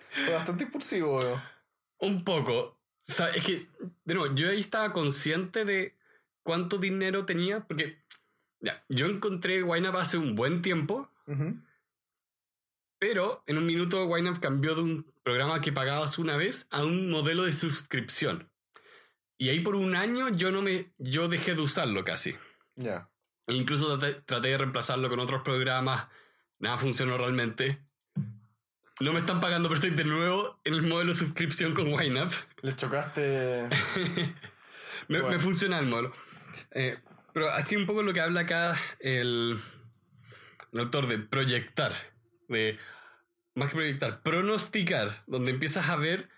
[0.09, 1.41] Fue bastante impulsivo, weón.
[1.99, 2.77] Un poco.
[3.07, 3.69] O sea, es que,
[4.03, 5.95] de nuevo, yo ahí estaba consciente de
[6.43, 7.99] cuánto dinero tenía, porque
[8.59, 11.55] ya, yo encontré YNAB hace un buen tiempo, Ujú.
[12.99, 17.09] Pero en un minuto YNAB cambió de un programa que pagabas una vez a un
[17.09, 18.49] modelo de suscripción.
[19.37, 22.35] Y ahí por un año yo no me yo dejé de usarlo casi.
[22.75, 23.09] Ya.
[23.47, 26.07] E incluso traté, traté de reemplazarlo con otros programas.
[26.59, 27.81] Nada funcionó realmente.
[29.01, 32.31] No me están pagando, pero estoy de nuevo en el modelo de suscripción con YNAB.
[32.61, 33.67] Le chocaste.
[35.07, 35.35] Me, Bueno.
[35.35, 36.13] me funciona el modelo.
[36.71, 36.97] Eh,
[37.33, 39.59] pero así un poco lo que habla acá el,
[40.71, 41.91] el autor de proyectar,
[42.47, 42.77] de
[43.55, 46.29] más que proyectar, pronosticar, donde empiezas a ver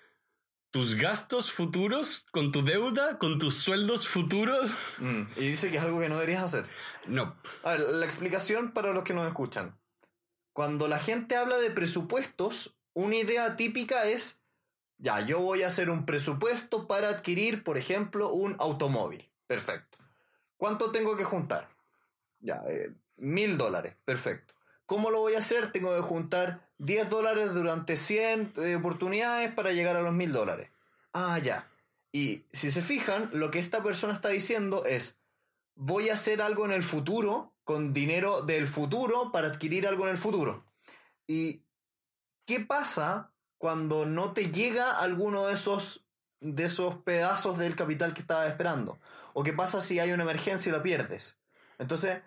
[0.71, 4.71] tus gastos futuros con tu deuda, con tus sueldos futuros.
[4.99, 6.65] Mm, Y dice que es algo que no deberías hacer.
[7.07, 9.77] No, A ver, la explicación para los que nos escuchan.
[10.53, 14.41] Cuando la gente habla de presupuestos, una idea típica es,
[14.97, 19.31] ya, yo voy a hacer un presupuesto para adquirir, por ejemplo, un automóvil.
[19.45, 19.99] Perfecto.
[20.57, 21.69] ¿Cuánto tengo que juntar?
[22.39, 23.95] Ya, eh, mil dólares.
[24.03, 24.55] Perfecto.
[24.87, 25.73] ¿Cómo lo voy a hacer?
[25.73, 30.69] Tengo que juntar 10 dólares durante 100 eh, oportunidades para llegar a los mil dólares.
[31.13, 31.67] Ah, ya.
[32.13, 35.19] Y si se fijan, lo que esta persona está diciendo es,
[35.75, 40.11] voy a hacer algo en el futuro con dinero del futuro para adquirir algo en
[40.11, 40.63] el futuro.
[41.27, 41.63] ¿Y
[42.45, 46.05] qué pasa cuando no te llega alguno de esos,
[46.39, 48.99] de esos pedazos del capital que estabas esperando?
[49.33, 51.39] ¿O qué pasa si hay una emergencia y la pierdes?
[51.77, 52.21] Entonces,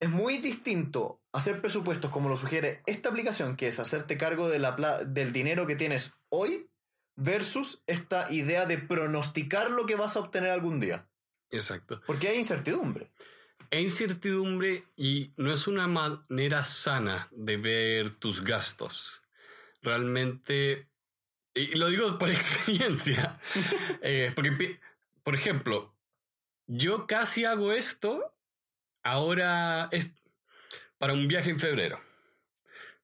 [0.00, 4.58] es muy distinto hacer presupuestos como lo sugiere esta aplicación, que es hacerte cargo de
[4.58, 6.68] la del dinero que tienes hoy,
[7.16, 11.08] versus esta idea de pronosticar lo que vas a obtener algún día.
[11.50, 12.02] Exacto.
[12.06, 13.10] Porque hay incertidumbre.
[13.70, 19.22] Hay incertidumbre y no es una manera sana de ver tus gastos.
[19.82, 20.88] Realmente,
[21.54, 23.40] y lo digo por experiencia,
[24.02, 24.78] eh, porque,
[25.22, 25.94] por ejemplo,
[26.66, 28.35] yo casi hago esto
[29.06, 30.10] ahora es
[30.98, 32.00] para un viaje en febrero.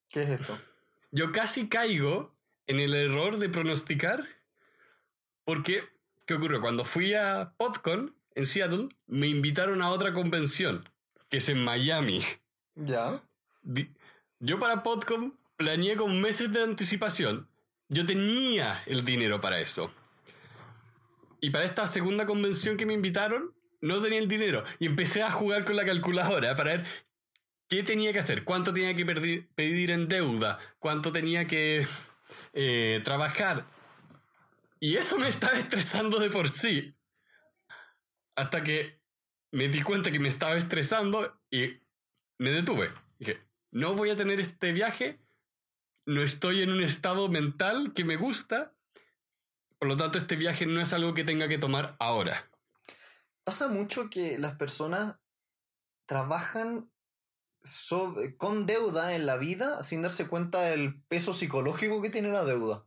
[0.08, 0.58] ¿Qué es esto?
[1.10, 2.34] Yo casi caigo
[2.66, 4.26] en el error de pronosticar
[5.44, 5.84] porque,
[6.26, 6.60] ¿qué ocurrió?
[6.60, 10.88] Cuando fui a PodCon en Seattle, me invitaron a otra convención,
[11.28, 12.22] que es en Miami.
[12.74, 13.22] Ya.
[14.40, 17.48] Yo para PodCon planeé con meses de anticipación.
[17.88, 19.92] Yo tenía el dinero para eso.
[21.40, 24.64] Y para esta segunda convención que me invitaron, no tenía el dinero.
[24.78, 26.86] Y empecé a jugar con la calculadora para ver
[27.68, 29.04] qué tenía que hacer, cuánto tenía que
[29.54, 31.86] pedir en deuda, cuánto tenía que
[32.54, 33.66] eh, trabajar.
[34.80, 36.94] Y eso me estaba estresando de por sí.
[38.34, 39.00] Hasta que
[39.50, 41.82] me di cuenta que me estaba estresando y
[42.38, 42.90] me detuve.
[43.18, 43.40] Dije,
[43.70, 45.20] no voy a tener este viaje,
[46.06, 48.74] no estoy en un estado mental que me gusta,
[49.78, 52.51] por lo tanto este viaje no es algo que tenga que tomar ahora.
[53.44, 55.16] Pasa mucho que las personas
[56.06, 56.90] trabajan
[58.36, 62.84] con deuda en la vida sin darse cuenta del peso psicológico que tiene la deuda.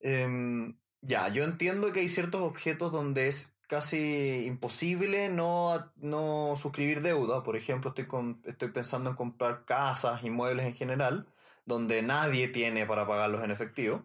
[0.00, 7.00] Em, ya, yo entiendo que hay ciertos objetos donde es casi imposible no, no suscribir
[7.02, 7.42] deuda.
[7.42, 11.26] Por ejemplo, estoy, con, estoy pensando en comprar casas, inmuebles en general,
[11.64, 14.04] donde nadie tiene para pagarlos en efectivo.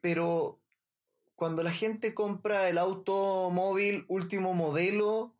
[0.00, 0.58] Pero
[1.38, 5.38] cuando la gente compra el automóvil último modelo,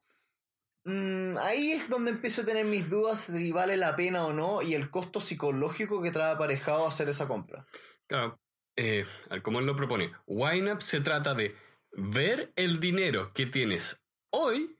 [0.88, 4.32] Mm, ahí es donde empiezo a tener mis dudas de si vale la pena o
[4.32, 7.66] no y el costo psicológico que trae aparejado hacer esa compra.
[8.06, 8.40] Claro,
[8.74, 9.04] eh,
[9.42, 11.54] como él lo propone, YNAB se trata de
[11.92, 14.78] ver el dinero que tienes hoy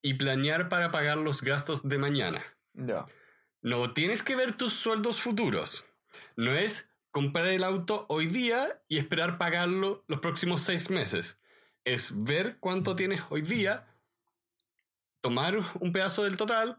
[0.00, 2.44] y planear para pagar los gastos de mañana.
[2.74, 3.06] Ya.
[3.62, 5.86] No tienes que ver tus sueldos futuros.
[6.36, 11.38] No es comprar el auto hoy día y esperar pagarlo los próximos seis meses.
[11.82, 13.86] Es ver cuánto tienes hoy día
[15.22, 16.76] tomar un pedazo del total,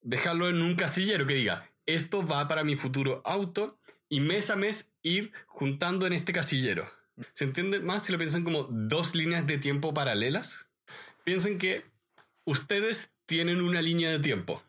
[0.00, 4.56] dejarlo en un casillero que diga, esto va para mi futuro auto y mes a
[4.56, 6.90] mes ir juntando en este casillero.
[7.32, 10.68] ¿Se entiende más si lo piensan como dos líneas de tiempo paralelas?
[11.22, 11.84] Piensen que
[12.44, 14.64] ustedes tienen una línea de tiempo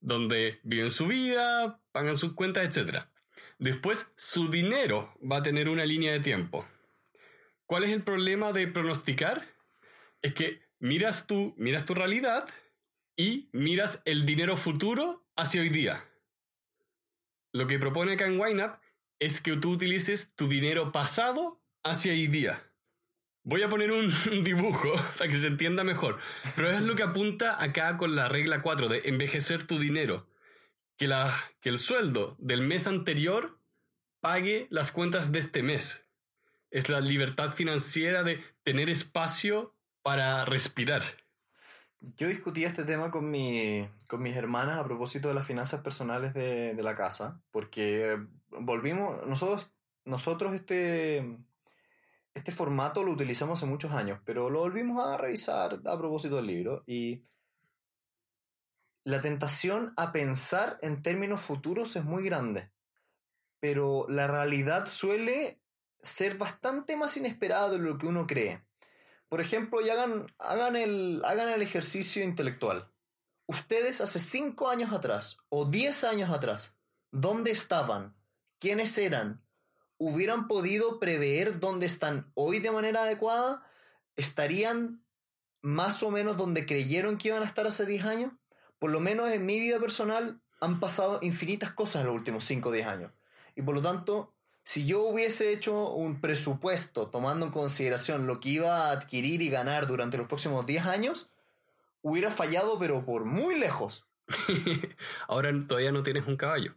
[0.00, 3.06] donde viven su vida, pagan sus cuentas, etc.
[3.58, 6.66] Después, su dinero va a tener una línea de tiempo.
[7.66, 9.46] ¿Cuál es el problema de pronosticar?
[10.22, 12.48] Es que miras tu, miras tu realidad
[13.16, 16.08] y miras el dinero futuro hacia hoy día.
[17.52, 18.78] Lo que propone acá en YNAB
[19.18, 22.62] es que tú utilices tu dinero pasado hacia hoy día.
[23.42, 24.08] Voy a poner un
[24.44, 26.20] dibujo para que se entienda mejor,
[26.54, 30.27] pero es lo que apunta acá con la regla 4 de envejecer tu dinero.
[30.98, 33.58] Que, la, que el sueldo del mes anterior
[34.20, 36.04] pague las cuentas de este mes.
[36.70, 41.02] Es la libertad financiera de tener espacio para respirar.
[42.00, 46.34] Yo discutí este tema con, mi, con mis hermanas a propósito de las finanzas personales
[46.34, 48.16] de, de la casa, porque
[48.50, 49.70] volvimos, nosotros,
[50.04, 51.38] nosotros este,
[52.34, 56.46] este formato lo utilizamos hace muchos años, pero lo volvimos a revisar a propósito del
[56.46, 57.24] libro y
[59.04, 62.70] la tentación a pensar en términos futuros es muy grande,
[63.60, 65.60] pero la realidad suele
[66.00, 68.64] ser bastante más inesperada de lo que uno cree.
[69.28, 72.90] Por ejemplo, hagan, el, hagan el ejercicio intelectual.
[73.46, 76.76] Ustedes hace 5 años atrás o 10 años atrás,
[77.10, 78.16] ¿dónde estaban?
[78.58, 79.42] ¿Quiénes eran?
[79.98, 83.62] ¿Hubieran podido prever dónde están hoy de manera adecuada?
[84.16, 85.04] ¿Estarían
[85.60, 88.32] más o menos donde creyeron que iban a estar hace 10 años?
[88.78, 92.68] Por lo menos en mi vida personal han pasado infinitas cosas en los últimos 5
[92.68, 93.12] o 10 años.
[93.54, 98.50] Y por lo tanto, si yo hubiese hecho un presupuesto tomando en consideración lo que
[98.50, 101.30] iba a adquirir y ganar durante los próximos 10 años,
[102.02, 104.06] hubiera fallado pero por muy lejos.
[105.28, 106.74] Ahora todavía no tienes un caballo.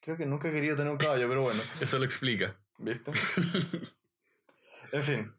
[0.00, 1.62] Creo que nunca he querido tener un caballo, pero bueno.
[1.80, 2.56] Eso lo explica.
[2.78, 3.12] ¿Viste?
[4.92, 5.34] en fin.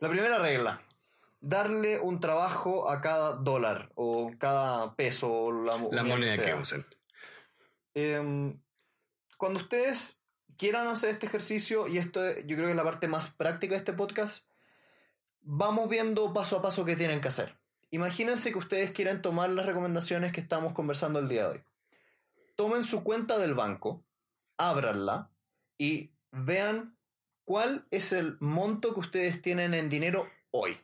[0.00, 0.80] La primera regla.
[1.40, 6.86] Darle un trabajo a cada dólar o cada peso o la, La moneda que usen.
[7.94, 8.60] Em,
[9.36, 10.20] cuando ustedes
[10.56, 13.72] quieran hacer este ejercicio, y esto es- yo creo que es la parte más práctica
[13.72, 14.44] de este podcast,
[15.40, 17.56] vamos viendo paso a paso qué tienen que hacer.
[17.90, 21.64] Imagínense que ustedes quieren tomar las recomendaciones que estamos conversando el día de hoy.
[22.54, 24.04] Tomen su cuenta del banco,
[24.58, 25.30] ábranla
[25.78, 26.96] y vean
[27.44, 30.78] cuál es el monto que ustedes tienen en dinero hoy.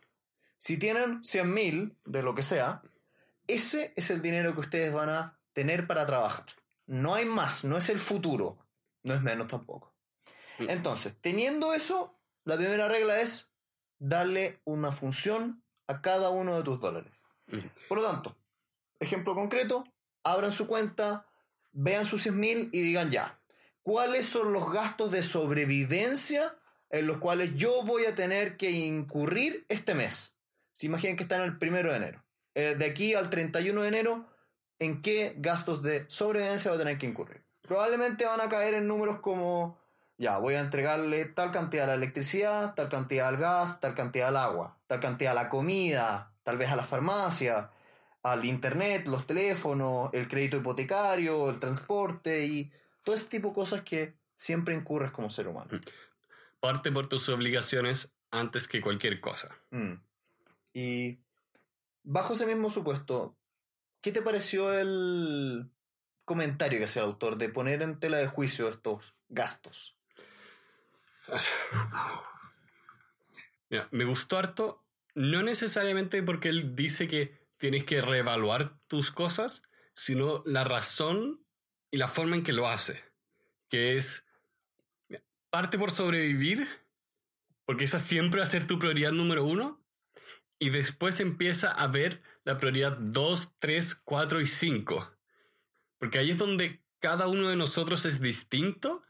[0.59, 2.83] Si tienen 100 mil, de lo que sea,
[3.47, 6.47] ese es el dinero que ustedes van a tener para trabajar.
[6.87, 8.59] No hay más, no es el futuro,
[9.03, 9.95] no es menos tampoco.
[10.59, 10.71] Mm.
[10.71, 13.51] Entonces, teniendo eso, la primera regla es
[13.99, 17.13] darle una función a cada uno de tus dólares.
[17.53, 17.69] Ujú.
[17.89, 18.37] Por lo tanto,
[19.01, 19.85] ejemplo concreto,
[20.25, 21.27] abran su cuenta,
[21.73, 23.39] vean sus 100 mil y digan ya,
[23.83, 26.57] ¿cuáles son los gastos de sobrevivencia
[26.91, 30.36] en los cuales yo voy a tener que incurrir este mes?
[30.77, 32.23] Se imaginen que están el primero de enero.
[32.55, 34.27] Eh, de aquí al 31 de enero,
[34.79, 37.43] ¿en qué gastos de sobrevivencia va a tener que incurrir?
[37.63, 39.81] Probablemente van a caer en números como,
[40.19, 44.29] ya, voy a entregarle tal cantidad a la electricidad, tal cantidad al gas, tal cantidad
[44.29, 47.71] al agua, tal cantidad a la comida, tal vez a la farmacia,
[48.23, 52.71] al internet, los teléfonos, el crédito hipotecario, el transporte y
[53.03, 55.71] todo ese tipo de cosas que siempre incurres como ser humano.
[56.61, 59.57] Parte por tus obligaciones antes que cualquier cosa.
[59.71, 59.95] Mm.
[60.77, 61.19] Y
[62.03, 63.39] bajo ese mismo supuesto,
[64.03, 65.71] ¿qué te pareció el
[66.27, 69.97] comentario que hacía el autor de poner en tela de juicio estos gastos?
[73.71, 74.85] Mira, me gustó harto,
[75.15, 79.63] no necesariamente porque él dice que tienes que reevaluar tus cosas,
[79.95, 81.43] sino la razón
[81.91, 83.03] y la forma en que lo hace.
[83.71, 84.27] Que es,
[85.49, 86.69] parte por sobrevivir,
[87.65, 89.86] porque esa siempre va a ser tu prioridad número uno,
[90.59, 95.13] y después empieza a ver la prioridad 2, 3, 4 y 5.
[95.99, 99.03] Porque ahí es donde cada uno de nosotros es distinto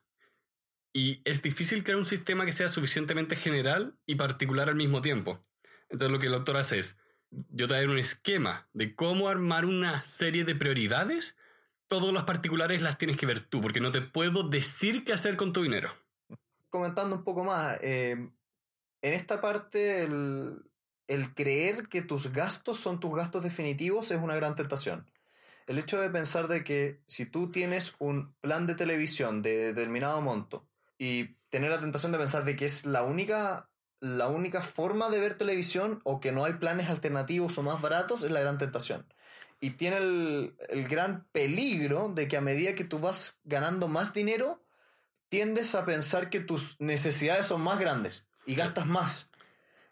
[0.93, 5.45] y es difícil crear un sistema que sea suficientemente general y particular al mismo tiempo.
[5.89, 6.99] Entonces lo que el autor hace es,
[7.31, 11.37] yo traer un esquema de cómo armar una serie de prioridades,
[11.89, 15.37] todas las particulares las tienes que ver tú, porque no te puedo decir qué hacer
[15.37, 15.91] con tu dinero.
[16.71, 18.13] Comentando un poco más, eh,
[19.03, 20.63] en esta parte el,
[21.09, 25.11] el creer que tus gastos son tus gastos definitivos es una gran tentación.
[25.67, 30.21] El hecho de pensar de que si tú tienes un plan de televisión de determinado
[30.21, 30.67] monto
[30.99, 33.69] y tener la tentación de pensar de que es la única,
[34.01, 38.23] la única forma de ver televisión o que no hay planes alternativos o más baratos
[38.23, 39.07] es la gran tentación.
[39.61, 44.13] Y tiene el, el gran peligro de que a medida que tú vas ganando más
[44.13, 44.63] dinero,
[45.29, 49.31] tiendes a pensar que tus necesidades son más grandes y gastas más.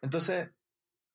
[0.03, 0.51] Entonces,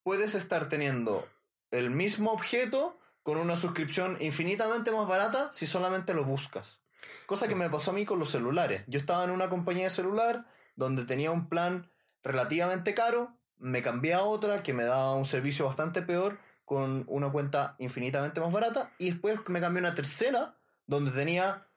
[0.09, 1.23] puedes estar teniendo
[1.69, 6.81] el mismo objeto con una suscripción infinitamente más barata si solamente lo buscas.
[7.27, 8.83] Cosa que me pasó a mí con los celulares.
[8.87, 11.91] Yo estaba en una compañía de celular donde tenía un plan
[12.23, 17.31] relativamente caro, me cambié a otra que me daba un servicio bastante peor con una
[17.31, 21.67] cuenta infinitamente más barata y después me cambié a una tercera donde tenía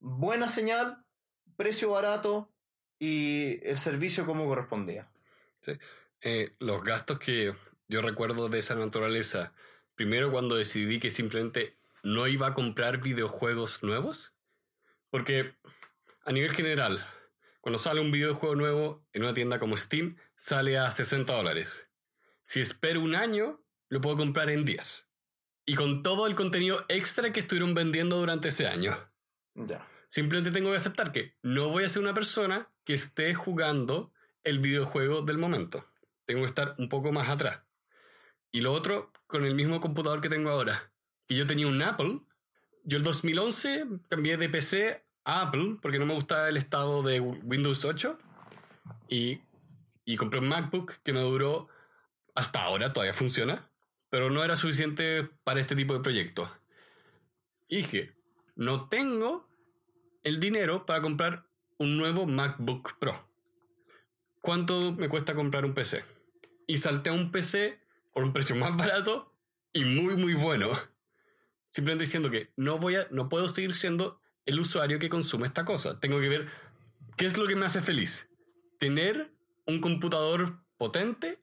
[0.00, 1.04] buena señal,
[1.58, 2.50] precio barato
[2.98, 5.12] y el servicio como correspondía.
[6.22, 7.52] Eh, los gastos que
[7.88, 9.52] yo recuerdo de esa naturaleza,
[9.94, 14.32] primero cuando decidí que simplemente no iba a comprar videojuegos nuevos,
[15.10, 15.54] porque
[16.24, 17.06] a nivel general,
[17.60, 21.90] cuando sale un videojuego nuevo en una tienda como Steam, sale a 60 dólares.
[22.42, 25.08] Si espero un año, lo puedo comprar en 10.
[25.66, 28.96] Y con todo el contenido extra que estuvieron vendiendo durante ese año.
[29.54, 29.86] Ya.
[30.08, 34.12] Simplemente tengo que aceptar que no voy a ser una persona que esté jugando
[34.44, 35.88] el videojuego del momento.
[36.24, 37.60] Tengo que estar un poco más atrás.
[38.52, 40.92] Y lo otro, con el mismo computador que tengo ahora,
[41.26, 42.20] que yo tenía un Apple,
[42.84, 47.20] yo el 2011 cambié de PC a Apple porque no me gustaba el estado de
[47.20, 48.18] Windows 8
[49.08, 49.40] y,
[50.04, 51.68] y compré un MacBook que me duró
[52.34, 53.70] hasta ahora, todavía funciona,
[54.10, 56.50] pero no era suficiente para este tipo de proyectos.
[57.68, 58.14] Y dije,
[58.54, 59.48] no tengo
[60.24, 61.46] el dinero para comprar
[61.78, 63.26] un nuevo MacBook Pro.
[64.42, 66.04] ¿Cuánto me cuesta comprar un PC?
[66.66, 67.81] Y salté a un PC
[68.12, 69.34] por un precio más barato
[69.72, 70.68] y muy muy bueno.
[71.68, 75.64] Simplemente diciendo que no voy a no puedo seguir siendo el usuario que consume esta
[75.64, 76.00] cosa.
[76.00, 76.48] Tengo que ver
[77.16, 78.30] qué es lo que me hace feliz.
[78.78, 79.32] Tener
[79.66, 81.42] un computador potente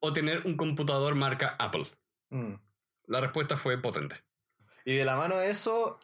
[0.00, 1.86] o tener un computador marca Apple.
[2.30, 2.54] Mm.
[3.06, 4.16] La respuesta fue potente.
[4.84, 6.00] Y de la mano de eso,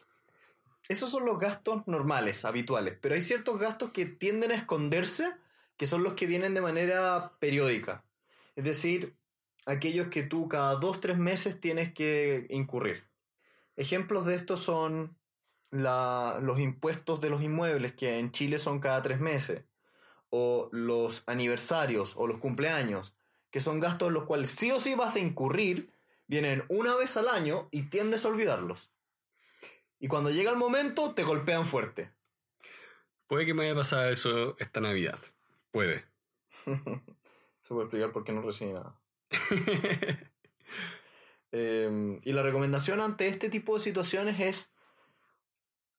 [0.87, 5.35] esos son los gastos normales, habituales, pero hay ciertos gastos que tienden a esconderse,
[5.77, 8.03] que son los que vienen de manera periódica.
[8.55, 9.15] Es decir,
[9.65, 13.03] aquellos que tú cada dos, tres meses tienes que incurrir.
[13.75, 15.17] Ejemplos de esto son
[15.71, 19.63] la- los impuestos de los inmuebles, que en Chile son cada tres meses,
[20.29, 23.15] o los aniversarios o los cumpleaños,
[23.51, 25.91] que son gastos en los cuales sí o sí vas a incurrir,
[26.27, 28.91] vienen una vez al año y tiendes a olvidarlos.
[29.99, 32.11] Y cuando llega el momento, te golpean fuerte.
[33.27, 35.19] Puede que me haya pasado eso esta Navidad.
[35.71, 36.05] Puede.
[36.65, 38.99] Se puede explicar por qué no recibí nada.
[41.57, 44.71] Eh, y la recomendación ante este tipo de situaciones es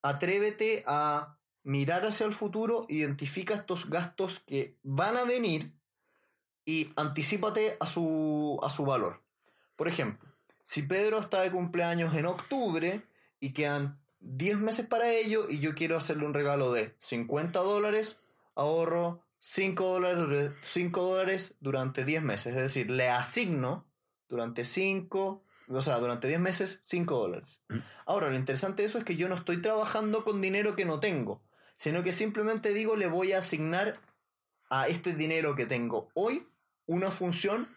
[0.02, 5.72] atrévete a mirar hacia el futuro, identifica estos gastos que van a venir
[6.66, 9.22] y anticípate a su, a su valor.
[9.76, 10.28] Por ejemplo,
[10.62, 13.02] si Pedro está de cumpleaños en octubre
[13.40, 18.20] y quedan 10 meses para ello y yo quiero hacerle un regalo de 50 dólares,
[18.54, 22.54] ahorro 5 dólares, 5 dólares durante 10 meses.
[22.54, 23.86] Es decir, le asigno
[24.28, 27.62] durante 5, o sea, durante 10 meses 5 dólares.
[28.06, 31.00] Ahora, lo interesante de eso es que yo no estoy trabajando con dinero que no
[31.00, 31.42] tengo,
[31.76, 34.00] sino que simplemente digo le voy a asignar
[34.68, 36.48] a este dinero que tengo hoy
[36.86, 37.68] una función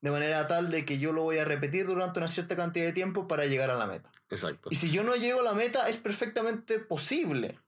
[0.00, 2.92] de manera tal de que yo lo voy a repetir durante una cierta cantidad de
[2.92, 4.10] tiempo para llegar a la meta.
[4.28, 4.68] Exacto.
[4.70, 7.58] Y si yo no llego a la meta es perfectamente posible,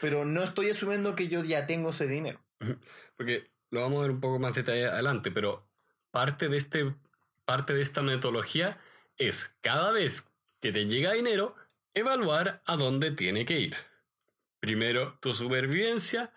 [0.00, 2.40] pero no estoy asumiendo que yo ya tengo ese dinero.
[3.16, 5.68] Porque lo vamos a ver un poco más detalle adelante, pero
[6.10, 6.94] parte de, este,
[7.44, 8.78] parte de esta metodología
[9.16, 10.28] es cada vez
[10.60, 11.54] que te llega dinero,
[11.94, 13.76] evaluar a dónde tiene que ir.
[14.60, 16.32] Primero tu supervivencia,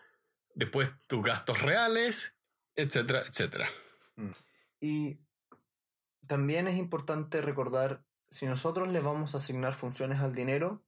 [0.55, 2.35] después tus gastos reales,
[2.75, 3.67] etcétera, etcétera.
[4.79, 5.19] Y
[6.27, 10.83] también es importante recordar, si nosotros le vamos a asignar funciones al dinero,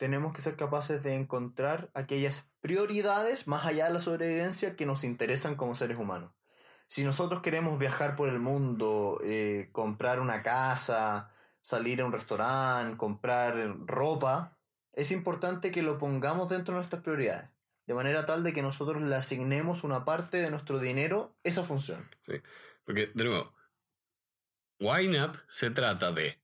[0.00, 5.04] tenemos que ser capaces de encontrar aquellas prioridades más allá de la sobrevivencia que nos
[5.04, 6.32] interesan como seres humanos.
[6.86, 11.30] Si nosotros queremos viajar por el mundo, eh, comprar una casa,
[11.60, 14.58] salir a un restaurante, comprar ropa,
[14.94, 17.50] es importante que lo pongamos dentro de nuestras prioridades,
[17.86, 22.08] de manera tal de que nosotros le asignemos una parte de nuestro dinero esa función.
[22.86, 23.52] Porque, de nuevo,
[24.80, 26.40] Up se trata de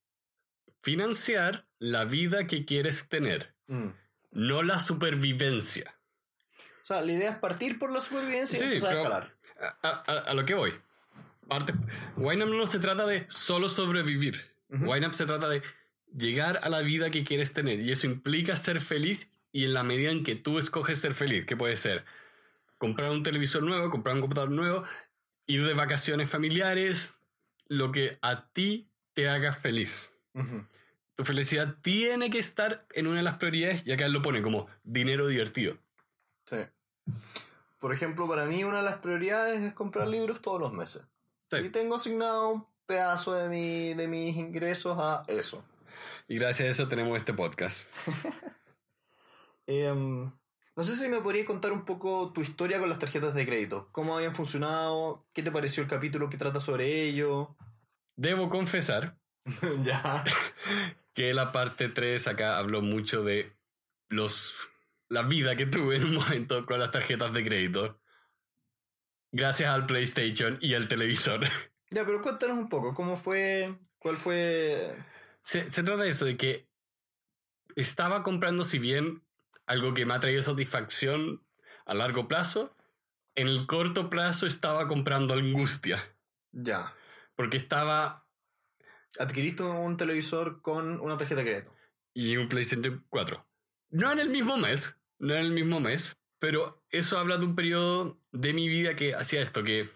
[0.91, 3.89] financiar la vida que quieres tener, Mm.
[4.31, 5.97] no la supervivencia.
[6.81, 9.37] O sea, la idea es partir por la supervivencia y empezar a escalar.
[9.83, 10.73] A, a- a lo que voy.
[11.49, 11.73] Parte,
[12.17, 14.41] no se trata de solo sobrevivir.
[14.69, 14.95] Ujú.
[14.95, 15.61] YNAB se trata de
[16.17, 17.81] llegar a la vida que quieres tener.
[17.81, 21.47] Y eso implica ser feliz y en la medida en que tú escoges ser feliz,
[21.47, 22.05] que puede ser
[22.79, 24.85] comprar un televisor nuevo, comprar un computador nuevo,
[25.49, 27.15] ir de vacaciones familiares,
[27.67, 30.13] lo que a ti te haga feliz.
[31.15, 34.43] Tu felicidad tiene que estar en una de las prioridades y acá él lo pone
[34.43, 35.79] como dinero divertido.
[36.45, 36.59] Sí.
[37.79, 41.07] Por ejemplo, para mí una de las prioridades es comprar libros todos los meses.
[41.51, 41.59] Sí.
[41.59, 45.65] Y tengo asignado un pedazo de, mi, de mis ingresos a eso.
[46.29, 47.89] Y gracias a eso tenemos este podcast.
[49.69, 50.31] Em,
[50.77, 53.89] no sé si me podrías contar un poco tu historia con las tarjetas de crédito.
[53.91, 55.27] ¿Cómo habían funcionado?
[55.33, 57.57] ¿Qué te pareció el capítulo que trata sobre ello?
[58.15, 59.19] Debo confesar
[59.83, 60.25] ya.
[61.15, 63.57] que la parte 3 acá habló mucho de
[64.09, 64.55] los
[65.09, 68.01] la vida que tuve en un momento con las tarjetas de crédito.
[69.33, 71.41] Gracias al PlayStation y al televisor.
[71.89, 73.73] Ya, pero cuéntanos un poco, ¿cómo fue?
[74.01, 74.93] ¿Cuál fue?
[75.41, 76.69] Se, se trata de eso, de que
[77.77, 79.23] estaba comprando, si bien
[79.67, 81.47] algo que me ha traído satisfacción
[81.85, 82.77] a largo plazo,
[83.37, 86.03] en el corto plazo estaba comprando angustia.
[86.53, 86.93] Ya.
[87.37, 88.26] Porque estaba.
[89.19, 91.73] Adquiriste un televisor con una tarjeta de crédito.
[92.15, 93.47] Y un PlayStation 4.
[93.91, 97.55] No en el mismo mes, no en el mismo mes, pero eso habla de un
[97.55, 99.89] periodo de mi vida que hacía esto, que,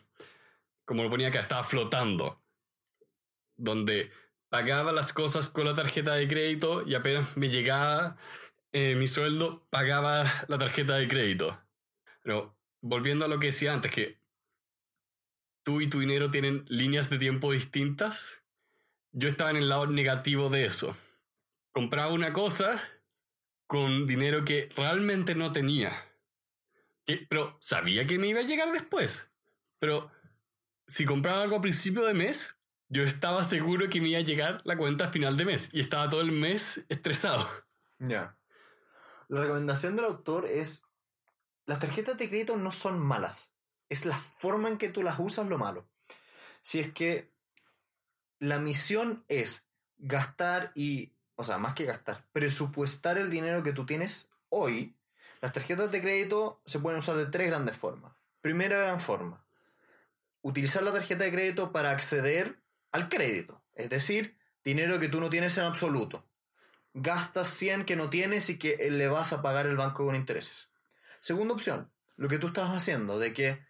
[0.85, 2.43] como lo ponía acá, estaba flotando.
[3.57, 4.11] Donde
[4.49, 8.17] pagaba las cosas con la tarjeta de crédito y apenas me llegaba
[8.73, 11.61] eh, mi sueldo, pagaba la tarjeta de crédito.
[12.23, 14.21] Pero volviendo a lo que decía antes, que
[15.63, 18.40] tú y tu dinero tienen líneas de tiempo distintas,
[19.13, 20.97] yo estaba en el lado negativo de eso.
[21.73, 22.81] Compraba una cosa
[23.67, 25.93] con dinero que realmente no tenía.
[27.07, 29.31] Que- pero sabía que me iba a llegar después.
[29.79, 30.11] Pero
[30.87, 32.57] si compraba algo a principio de mes,
[32.89, 35.71] yo estaba seguro que me iba a llegar la cuenta a final de mes.
[35.73, 37.49] Y estaba todo el mes estresado.
[37.99, 38.37] Ya.
[39.29, 40.83] La recomendación del autor es,
[41.67, 43.53] las tarjetas de crédito no son malas,
[43.89, 45.89] es la forma en que tú las usas lo malo.
[46.63, 47.31] Si es que
[48.41, 49.67] la misión es
[49.99, 54.97] gastar y, o sea, más que gastar, presupuestar el dinero que tú tienes hoy,
[55.41, 58.13] las tarjetas de crédito se pueden usar de tres grandes formas.
[58.41, 59.45] Primera gran forma,
[60.43, 62.59] utilizar la tarjeta de crédito para acceder
[62.93, 66.27] al crédito, es decir, dinero que tú no tienes en absoluto.
[66.95, 70.71] Gastas 100 que no tienes y que le vas a pagar el banco con intereses.
[71.21, 73.65] Segunda opción, lo que tú estás haciendo, de que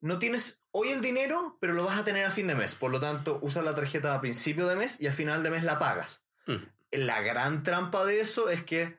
[0.00, 2.74] no tienes hoy el dinero, pero lo vas a tener a fin de mes.
[2.74, 5.62] Por lo tanto, usas la tarjeta a principio de mes y a final de mes
[5.62, 6.24] la pagas.
[6.46, 6.56] Mm.
[6.90, 8.98] La gran trampa de eso es que,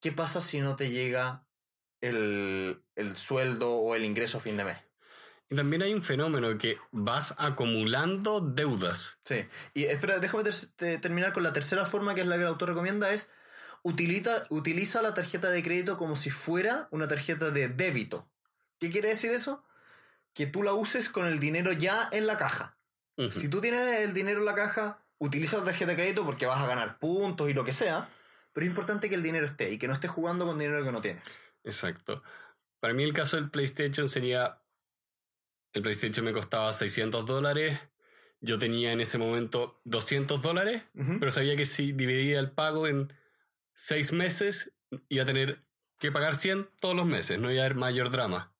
[0.00, 1.46] ¿qué pasa si no te llega
[2.00, 4.78] el, el sueldo o el ingreso a fin de mes?
[5.48, 9.20] Y también hay un fenómeno que vas acumulando deudas.
[9.24, 9.46] Sí.
[9.74, 12.48] Y espera, déjame ter- te- terminar con la tercera forma, que es la que el
[12.48, 13.28] autor recomienda, es
[13.84, 18.28] utiliza la tarjeta de crédito como si fuera una tarjeta de débito.
[18.80, 19.64] ¿Qué quiere decir eso?
[20.36, 22.78] Que tú la uses con el dinero ya en la caja.
[23.30, 26.62] Si tú tienes el dinero en la caja, utiliza la tarjeta de crédito porque vas
[26.62, 28.06] a ganar puntos y lo que sea,
[28.52, 30.92] pero es importante que el dinero esté y que no estés jugando con dinero que
[30.92, 31.24] no tienes.
[31.64, 32.22] Exacto.
[32.78, 34.60] Para mí el caso del PlayStation sería...
[35.72, 37.80] El PlayStation me costaba 600 dólares.
[38.40, 40.82] Yo tenía en ese momento 200 dólares,
[41.18, 43.12] pero sabía que si dividía el pago en
[43.72, 44.74] 6 meses,
[45.08, 45.64] iba a tener
[45.98, 48.52] que pagar 100 todos los meses, no iba a haber mayor drama.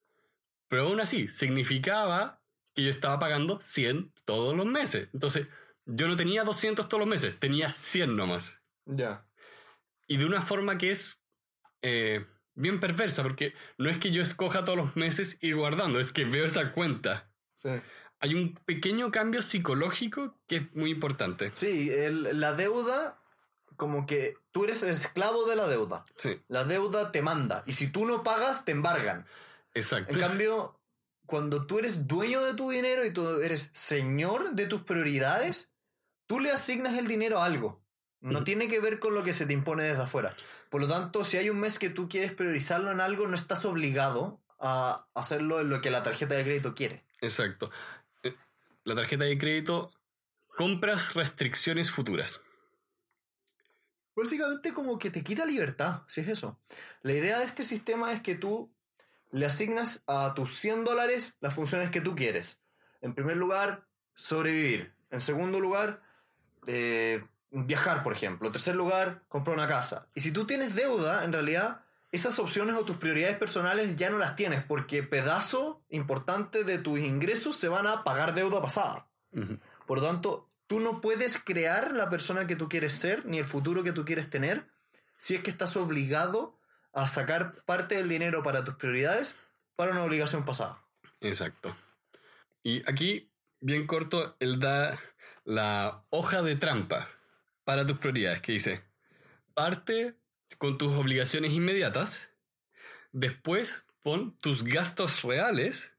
[0.69, 2.41] Pero aún así, significaba
[2.75, 5.09] que yo estaba pagando 100 todos los meses.
[5.13, 5.49] Entonces,
[5.87, 8.63] yo no tenía 200 todos los meses, tenía 100 nomás.
[8.85, 9.27] Ya.
[10.09, 11.23] Y de una forma que es
[11.83, 16.13] eh, bien perversa, porque no es que yo escoja todos los meses ir guardando, es
[16.13, 17.31] que veo esa cuenta.
[17.55, 17.71] Sí.
[18.19, 21.53] Hay un pequeño cambio psicológico que es muy importante.
[21.55, 23.21] Sí, el- la deuda,
[23.77, 26.05] como que tú eres esclavo de la deuda.
[26.17, 27.63] Sí, La deuda te manda.
[27.67, 29.27] Y si tú no pagas, te embargan.
[29.79, 30.13] Exacto.
[30.13, 30.81] En cambio,
[31.27, 35.71] cuando tú eres dueño de tu dinero y tú eres señor de tus prioridades,
[36.27, 37.83] tú le asignas el dinero a algo.
[38.21, 38.45] No Ujú.
[38.45, 40.35] tiene que ver con lo que se te impone desde afuera.
[40.71, 43.65] Por lo tanto, si hay un mes que tú quieres priorizarlo en algo, no estás
[43.65, 47.05] obligado a hacerlo en lo que la tarjeta de crédito quiere.
[47.21, 47.71] Exacto.
[48.23, 48.35] Eh,
[48.85, 49.93] La tarjeta de crédito,
[50.57, 52.41] compras restricciones futuras.
[54.15, 56.59] Básicamente como que te quita libertad, si es eso.
[57.03, 58.75] La idea de este sistema es que tú
[59.37, 62.63] le asignas a tus 100 dólares las funciones que tú quieres.
[63.03, 63.85] En primer lugar,
[64.15, 64.95] sobrevivir.
[65.11, 66.03] En segundo lugar,
[66.67, 68.47] eh, viajar, por ejemplo.
[68.47, 70.09] En tercer lugar, comprar una casa.
[70.15, 71.83] Y si tú tienes deuda, en realidad,
[72.13, 76.99] esas opciones o tus prioridades personales ya no las tienes, porque pedazo importante de tus
[76.99, 79.07] ingresos se van a pagar deuda pasada.
[79.87, 83.45] Por lo tanto, tú no puedes crear la persona que tú quieres ser, ni el
[83.45, 84.67] futuro que tú quieres tener,
[85.19, 86.57] si es que estás obligado
[86.97, 89.37] a sacar parte del dinero para tus prioridades
[89.77, 90.83] para una obligación pasada.
[91.21, 91.77] Exacto.
[92.63, 93.31] Y aquí,
[93.61, 94.99] bien corto, él da
[95.45, 97.07] la hoja de trampa
[97.65, 98.83] para tus prioridades, que dice,
[99.53, 100.17] parte
[100.57, 102.31] con tus obligaciones inmediatas,
[103.13, 105.95] después pon tus gastos reales,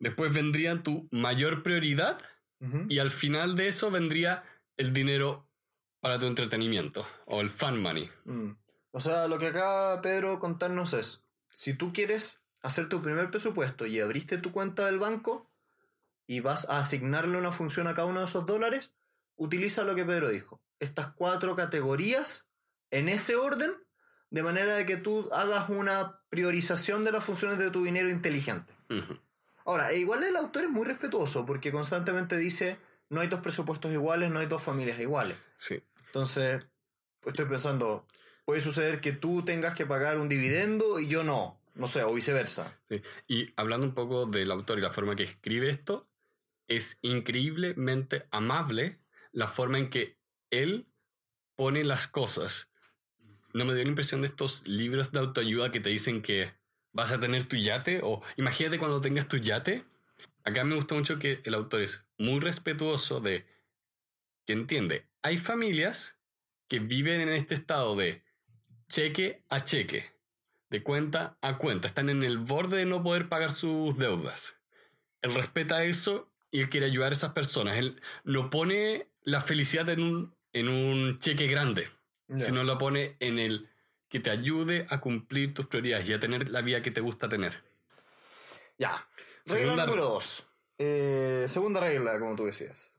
[0.00, 2.20] después vendría tu mayor prioridad
[2.88, 4.42] y al final de eso vendría
[4.76, 5.48] el dinero
[6.00, 8.10] para tu entretenimiento o el fun money.
[8.24, 8.50] Mm.
[8.92, 13.86] O sea, lo que acaba Pedro contarnos es, si tú quieres hacer tu primer presupuesto
[13.86, 15.50] y abriste tu cuenta del banco
[16.26, 18.94] y vas a asignarle una función a cada uno de esos dólares,
[19.36, 20.60] utiliza lo que Pedro dijo.
[20.78, 22.46] Estas cuatro categorías
[22.90, 23.72] en ese orden,
[24.30, 28.72] de manera de que tú hagas una priorización de las funciones de tu dinero inteligente.
[29.64, 32.78] Ahora, e igual el autor es muy respetuoso porque constantemente dice,
[33.08, 35.36] no hay dos presupuestos iguales, no hay dos familias iguales.
[35.58, 35.82] Sí.
[36.06, 36.66] Entonces,
[37.24, 38.06] estoy pensando,
[38.44, 42.14] puede suceder que tú tengas que pagar un dividendo y yo no, no sé, o
[42.14, 42.78] viceversa.
[42.88, 43.02] Sí.
[43.28, 46.08] Y hablando un poco del autor y la forma que escribe esto,
[46.68, 48.98] es increíblemente amable
[49.32, 50.16] la forma en que
[50.50, 50.86] él
[51.56, 52.68] pone las cosas.
[53.52, 56.52] No me dio la impresión de estos libros de autoayuda que te dicen que
[56.92, 59.84] vas a tener tu yate o imagínate cuando tengas tu yate.
[60.44, 63.46] Acá me gusta mucho que el autor es muy respetuoso de
[64.46, 66.16] que entiende, hay familias
[66.68, 68.22] que viven en este estado de
[68.90, 70.04] cheque a cheque
[70.68, 71.88] de cuenta a cuenta.
[71.88, 74.56] Están en el borde de no poder pagar sus deudas.
[75.22, 77.76] Él respeta eso y él quiere ayudar a esas personas.
[77.78, 81.88] Él no pone la felicidad en un, en un cheque grande,
[82.36, 83.68] sino lo pone en el
[84.08, 87.28] que te ayude a cumplir tus prioridades y a tener la vida que te gusta
[87.28, 87.62] tener.
[88.78, 89.08] Ya.
[89.46, 90.46] Regla Segunda- número dos.
[90.78, 92.92] Eh, segunda regla, como tú decías.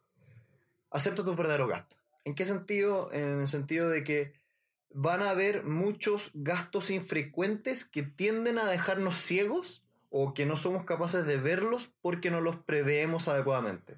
[0.92, 1.98] Acepta tus verdaderos gastos.
[2.24, 3.10] ¿En qué sentido?
[3.12, 4.34] En el sentido de que
[4.94, 10.86] van a haber muchos gastos infrecuentes que tienden a dejarnos ciegos o que no somos
[10.86, 13.96] capaces de verlos porque no los preveemos adecuadamente.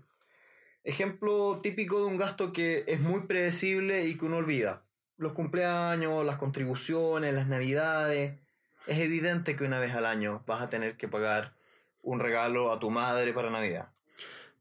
[0.83, 4.83] Ejemplo típico de un gasto que es muy predecible y que uno olvida.
[5.17, 8.37] Los cumpleaños, las contribuciones, las navidades.
[8.85, 11.53] Es evidente que una vez al año vas a tener que pagar
[12.01, 13.89] un regalo a tu madre para Navidad.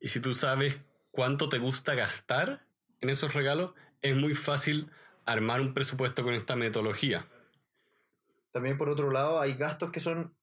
[0.01, 0.77] Y si tú sabes
[1.11, 2.65] cuánto te gusta gastar
[3.01, 4.91] en esos regalos, es muy fácil
[5.25, 7.25] armar un presupuesto con esta metodología.
[8.51, 10.35] También por otro lado hay gastos que son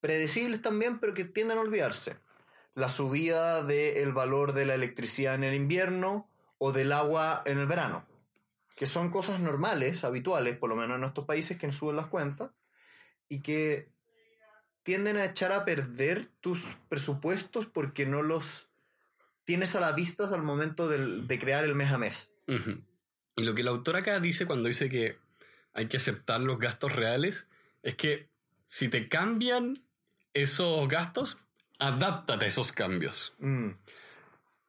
[0.00, 2.18] predecibles también, pero que tienden a olvidarse.
[2.74, 7.66] La subida del valor de la electricidad en el invierno o del agua en el
[7.66, 8.06] verano,
[8.76, 12.50] que son cosas normales, habituales, por lo menos en nuestros países que suben las cuentas,
[13.28, 13.88] y que
[14.82, 18.68] tienden a echar a perder tus presupuestos porque no los
[19.44, 22.32] tienes a la vista al momento de crear el mes a mes.
[23.36, 25.18] Y lo que el autor acá dice cuando dice que
[25.72, 27.46] hay que aceptar los gastos reales
[27.82, 28.28] es que
[28.66, 29.74] si te cambian
[30.32, 31.38] esos gastos,
[31.78, 33.34] adáptate a esos cambios.
[33.38, 33.70] Mm.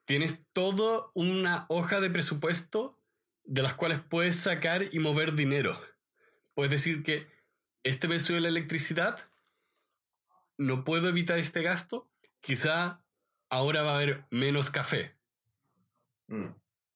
[0.05, 2.99] Tienes toda una hoja de presupuesto
[3.43, 5.80] de las cuales puedes sacar y mover dinero.
[6.53, 7.28] Puedes decir que
[7.84, 9.20] este mes de la electricidad,
[10.57, 12.07] no puedo evitar este gasto,
[12.41, 13.03] quizá
[13.49, 15.16] ahora va a haber menos café.
[16.28, 16.47] Mm.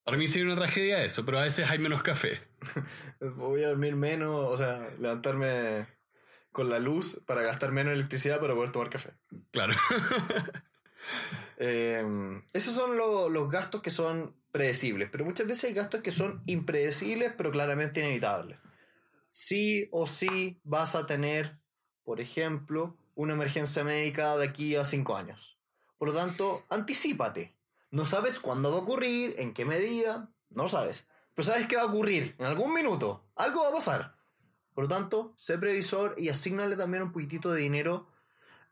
[0.10, 2.41] Para mí sería una tragedia eso, pero a veces hay menos café.
[3.38, 5.86] Voy a dormir menos, o sea, levantarme
[6.51, 9.12] con la luz para gastar menos electricidad para poder tomar café.
[9.51, 9.76] Claro.
[11.62, 16.41] Em, esos son los gastos que son predecibles, pero muchas veces hay gastos que son
[16.45, 18.57] impredecibles, pero claramente inevitables.
[19.32, 21.60] Sí o sí vas a tener,
[22.03, 25.60] por ejemplo, una emergencia médica de aquí a cinco años.
[25.97, 27.59] Por lo tanto, anticipate.
[27.92, 31.08] No sabes cuándo va a ocurrir, en qué medida, no lo sabes.
[31.34, 33.26] Pero sabes que va a ocurrir en algún minuto.
[33.36, 34.16] Algo va a pasar.
[34.74, 38.08] Por lo tanto, sé previsor y asignale también un poquitito de dinero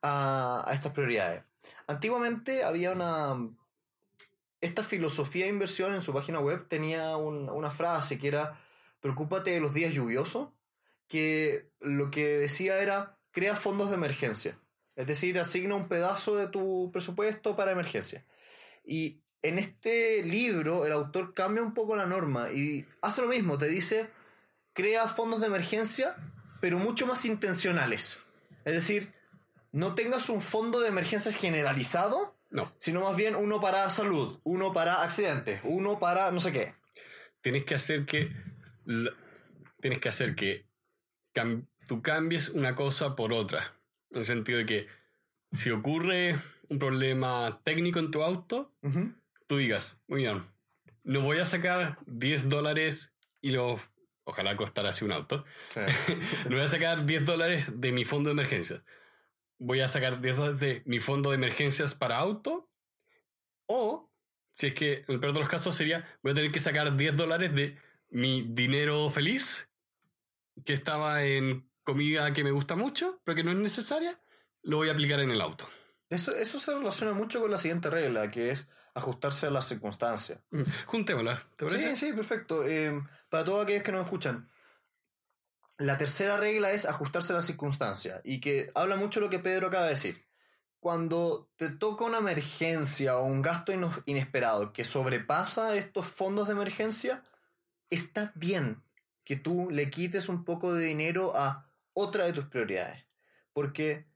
[0.02, 1.44] a, estas prioridades.
[1.88, 3.36] Antiguamente había una...
[4.62, 8.60] Esta filosofía de inversión en su página web tenía una frase que era,
[9.02, 10.50] preocúpate de los días lluviosos,
[11.08, 14.60] que lo que decía era, crea fondos de emergencia.
[14.96, 18.26] Es decir, asigna un pedazo de tu presupuesto para emergencia.
[18.88, 23.58] Y en este libro el autor cambia un poco la norma y hace lo mismo,
[23.58, 24.10] te dice,
[24.74, 26.16] crea fondos de emergencia,
[26.62, 28.20] pero mucho más intencionales.
[28.66, 29.14] Es decir,
[29.72, 32.74] no tengas un fondo de emergencias generalizado, no.
[32.78, 36.74] sino más bien uno para salud, uno para accidentes, uno para no sé qué.
[37.42, 38.32] Tienes que hacer que...
[39.80, 40.66] Tienes que hacer que
[41.88, 43.74] tú cambies una cosa por otra.
[44.12, 44.88] En el sentido de que
[45.52, 46.38] si ocurre
[46.70, 48.74] un problema técnico en tu auto,
[49.48, 50.42] tú digas, muy bien,
[51.04, 53.80] no voy a sacar 10 dólares y lo...
[54.26, 55.46] Ojalá costara así un auto.
[56.50, 58.82] no voy a sacar 10 dólares de mi fondo de emergencias.
[59.58, 62.70] Voy a sacar 10 dólares de mi fondo de emergencias para auto.
[63.68, 64.12] O,
[64.52, 66.98] si es que en el peor de los casos sería, voy a tener que sacar
[66.98, 67.78] 10 dólares de
[68.10, 69.70] mi dinero feliz,
[70.66, 74.20] que estaba en comida que me gusta mucho, pero que no es necesaria,
[74.62, 75.70] lo voy a aplicar en el auto.
[76.10, 80.40] Eso, eso se relaciona mucho con la siguiente regla, que es ajustarse a las circunstancias.
[80.52, 81.96] Mm, juntémosla, ¿te parece?
[81.96, 82.66] Sí, sí, perfecto.
[82.66, 84.50] Eh, para todos aquellos que nos escuchan,
[85.78, 89.68] la tercera regla es ajustarse a las circunstancias y que habla mucho lo que Pedro
[89.68, 90.26] acaba de decir.
[90.80, 93.74] Cuando te toca una emergencia o un gasto
[94.06, 97.24] inesperado que sobrepasa estos fondos de emergencia,
[97.90, 98.84] está bien
[99.24, 103.06] que tú le quites un poco de dinero a otra de tus prioridades.
[103.54, 104.07] Porque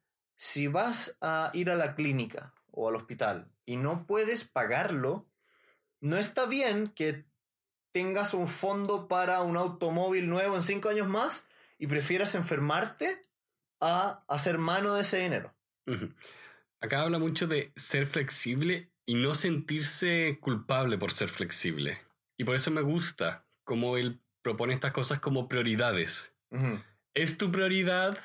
[0.42, 5.30] si vas a ir a la clínica o al hospital y no puedes pagarlo,
[6.00, 7.26] no está bien que
[7.92, 13.22] tengas un fondo para un automóvil nuevo en cinco años más y prefieras enfermarte
[13.82, 15.54] a hacer mano de ese dinero.
[16.80, 22.02] Acá habla mucho de ser flexible y no sentirse culpable por ser flexible.
[22.36, 26.34] Y por eso me gusta cómo él propone estas cosas como prioridades.
[27.14, 28.18] ¿Es tu prioridad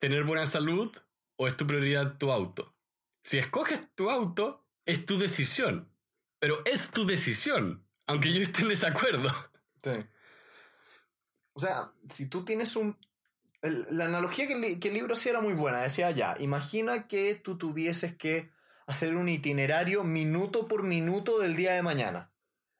[0.00, 0.90] tener buena salud
[1.36, 2.74] o es tu prioridad tu auto?
[3.22, 5.90] Si escoges tu auto, es tu decisión.
[6.38, 9.30] Pero es tu decisión, aunque yo esté en desacuerdo.
[9.82, 9.92] Sí.
[11.54, 12.98] O sea, si tú tienes un...
[13.62, 15.80] la analogía que, el libro hacía era muy buena.
[15.80, 18.50] Decía, ya, imagina que tú tuvieses que
[18.86, 22.30] hacer un itinerario minuto por minuto del día de mañana.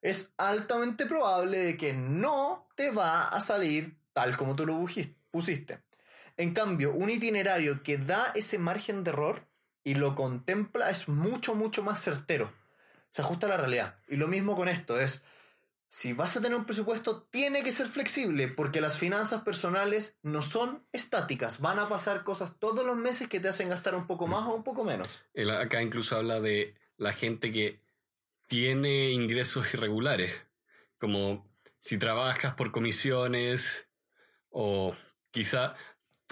[0.03, 4.85] Es altamente probable de que no te va a salir tal como tú lo
[5.31, 5.84] pusiste.
[6.37, 9.47] En cambio, un itinerario que da ese margen de error
[9.85, 12.53] y lo contempla es mucho, mucho más certero.
[13.11, 13.99] Se ajusta a la realidad.
[14.09, 15.23] Y lo mismo con esto es,
[15.89, 20.43] si vas a tener un presupuesto, tiene que ser flexible, porque las finanzas personales no
[20.43, 21.61] son estáticas.
[21.61, 24.55] Van a pasar cosas todos los meses que te hacen gastar un poco más o
[24.55, 25.23] un poco menos.
[25.61, 27.81] Acá incluso habla de la gente que
[28.49, 30.35] tiene ingresos irregulares,
[30.99, 33.87] como si trabajas por comisiones
[34.51, 34.97] o
[35.31, 35.77] quizá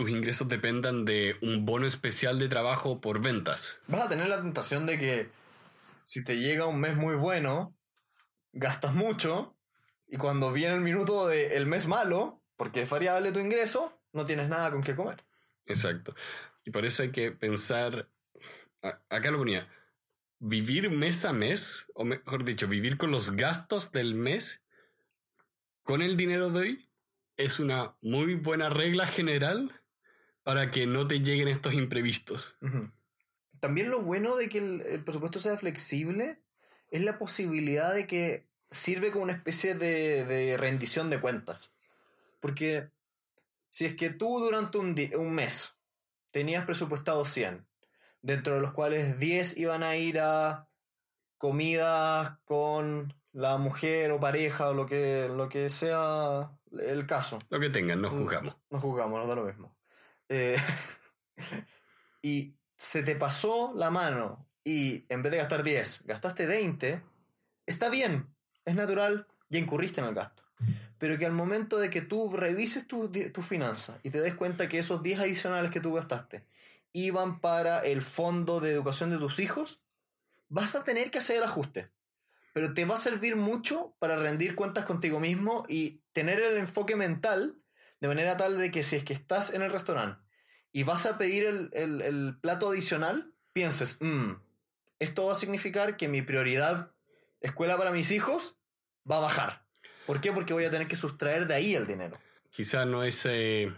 [0.02, 3.80] tus ingresos dependan de un bono especial de trabajo por ventas.
[3.86, 5.30] Vas a tener la tentación de que
[6.02, 7.76] si te llega un mes muy bueno,
[8.52, 9.56] gastas mucho
[10.08, 14.48] y cuando viene el minuto del mes malo, porque es variable tu ingreso, no tienes
[14.48, 15.24] nada con qué comer.
[15.66, 16.16] Exacto.
[16.64, 18.10] Y por eso hay que pensar,
[19.08, 19.68] acá lo ponía,
[20.40, 24.64] vivir mes a mes, o mejor dicho, vivir con los gastos del mes,
[25.84, 26.90] con el dinero de hoy,
[27.36, 29.81] es una muy buena regla general
[30.42, 32.56] para que no te lleguen estos imprevistos.
[33.60, 36.42] También lo bueno de que el, el presupuesto sea flexible
[36.90, 41.72] es la posibilidad de que sirve como una especie de, de rendición de cuentas.
[42.40, 42.90] Porque
[43.70, 45.78] si es que tú durante un, un mes
[46.30, 47.66] tenías presupuestado 100,
[48.20, 50.68] dentro de los cuales 10 iban a ir a
[51.38, 57.38] comidas con la mujer o pareja o lo que, lo que sea el caso.
[57.48, 58.18] Lo que tengan, no Mm.
[58.18, 58.56] juzgamos.
[58.70, 59.76] No jugamos, nos da lo mismo.
[60.34, 60.56] Eh,
[62.22, 67.02] y se te pasó la mano y en vez de gastar 10, gastaste 20,
[67.66, 70.42] está bien, es natural, ya incurriste en el gasto.
[70.98, 74.34] Pero que al momento de que tú revises tus di- tus finanzas y te des
[74.34, 76.46] cuenta que esos 10 adicionales que tú gastaste
[76.92, 79.82] iban para el fondo de educación de tus hijos,
[80.48, 81.90] vas a tener que hacer el ajuste.
[82.54, 86.96] Pero te va a servir mucho para rendir cuentas contigo mismo y tener el enfoque
[86.96, 87.61] mental
[88.02, 90.20] de manera tal de que si es que estás en el restaurante
[90.72, 94.32] y vas a pedir el, el- el plato adicional, pienses, "Mm,
[94.98, 96.90] esto va a significar que mi prioridad
[97.40, 98.58] escuela para mis hijos
[99.08, 99.66] va a bajar.
[100.04, 100.32] ¿Por qué?
[100.32, 102.18] Porque voy a tener que sustraer de ahí el dinero.
[102.50, 103.70] Quizás no ese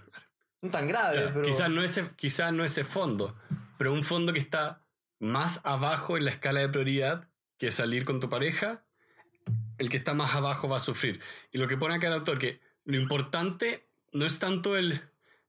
[0.63, 1.45] No tan grave, Claro, pero...
[1.45, 3.37] quizás, no ese, quizás no ese fondo,
[3.77, 4.87] pero un fondo que está
[5.21, 8.85] más abajo en la escala de prioridad que salir con tu pareja,
[9.77, 11.21] el que está más abajo va a sufrir.
[11.53, 13.84] Y lo que pone acá el autor, que lo importante
[14.15, 15.03] no es tanto el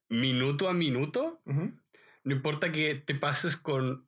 [0.09, 4.07] minuto a minuto, no importa que te pases con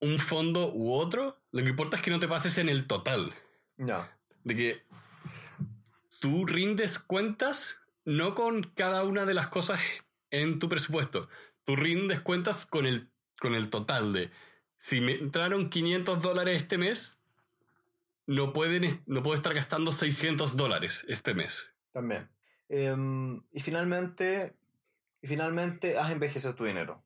[0.00, 3.32] un fondo u otro, lo que importa es que no te pases en el total.
[3.78, 4.18] Ya.
[4.44, 4.82] De que
[6.18, 9.80] tú rindes cuentas no con cada una de las cosas
[10.30, 11.28] en tu presupuesto.
[11.64, 13.08] Tú rindes cuentas con el,
[13.38, 14.30] con el total de
[14.78, 17.18] si me entraron 500 dólares este mes,
[18.26, 21.72] no, pueden, no puedo estar gastando 600 dólares este mes.
[21.92, 22.28] También.
[22.70, 24.56] Em, y finalmente,
[25.20, 27.02] y finalmente, haz envejecer tu dinero.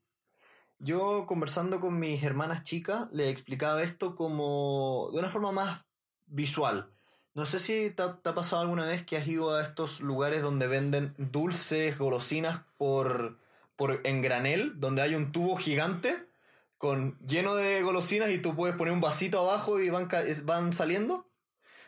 [0.79, 5.87] Yo conversando con mis hermanas chicas, le explicaba esto como de una forma más
[6.27, 6.93] visual.
[7.33, 10.67] No sé si te ha, pasado alguna vez que has ido a estos lugares donde
[10.67, 13.39] venden dulces, golosinas por,
[13.75, 16.29] por en granel, donde hay un tubo gigante
[16.77, 20.09] con lleno de golosinas y tú puedes poner un vasito abajo y van,
[20.45, 21.27] van saliendo.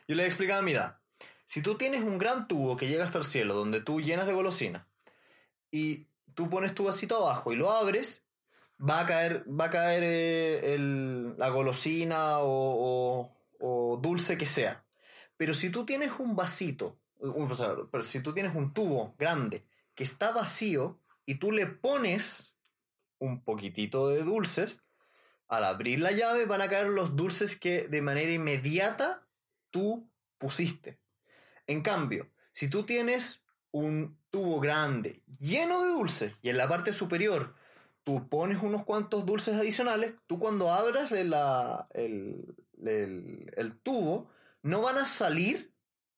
[0.08, 1.02] Yo le explicaba, mira,
[1.46, 4.34] si tú tienes un gran tubo que llega hasta el cielo, donde tú llenas de
[4.34, 4.86] golosina,
[5.70, 8.26] y tú pones tu vasito abajo y lo abres,
[8.78, 14.84] va a caer, va a caer eh, el- la golosina o, o- dulce que sea.
[15.38, 19.64] Pero si tú tienes un vasito, un- o pero si tú tienes un tubo grande
[19.94, 22.56] que está vacío y tú le pones
[23.18, 24.82] un poquitito de dulces,
[25.48, 29.26] al abrir la llave van a caer los dulces que de manera inmediata
[29.70, 30.98] tú pusiste.
[31.66, 36.92] En cambio, si tú tienes un tubo grande lleno de dulces y en la parte
[36.92, 37.54] superior
[38.04, 41.34] tú pones unos cuantos dulces adicionales, tú cuando abras el,
[41.94, 44.30] el- el tubo
[44.62, 45.72] no van a salir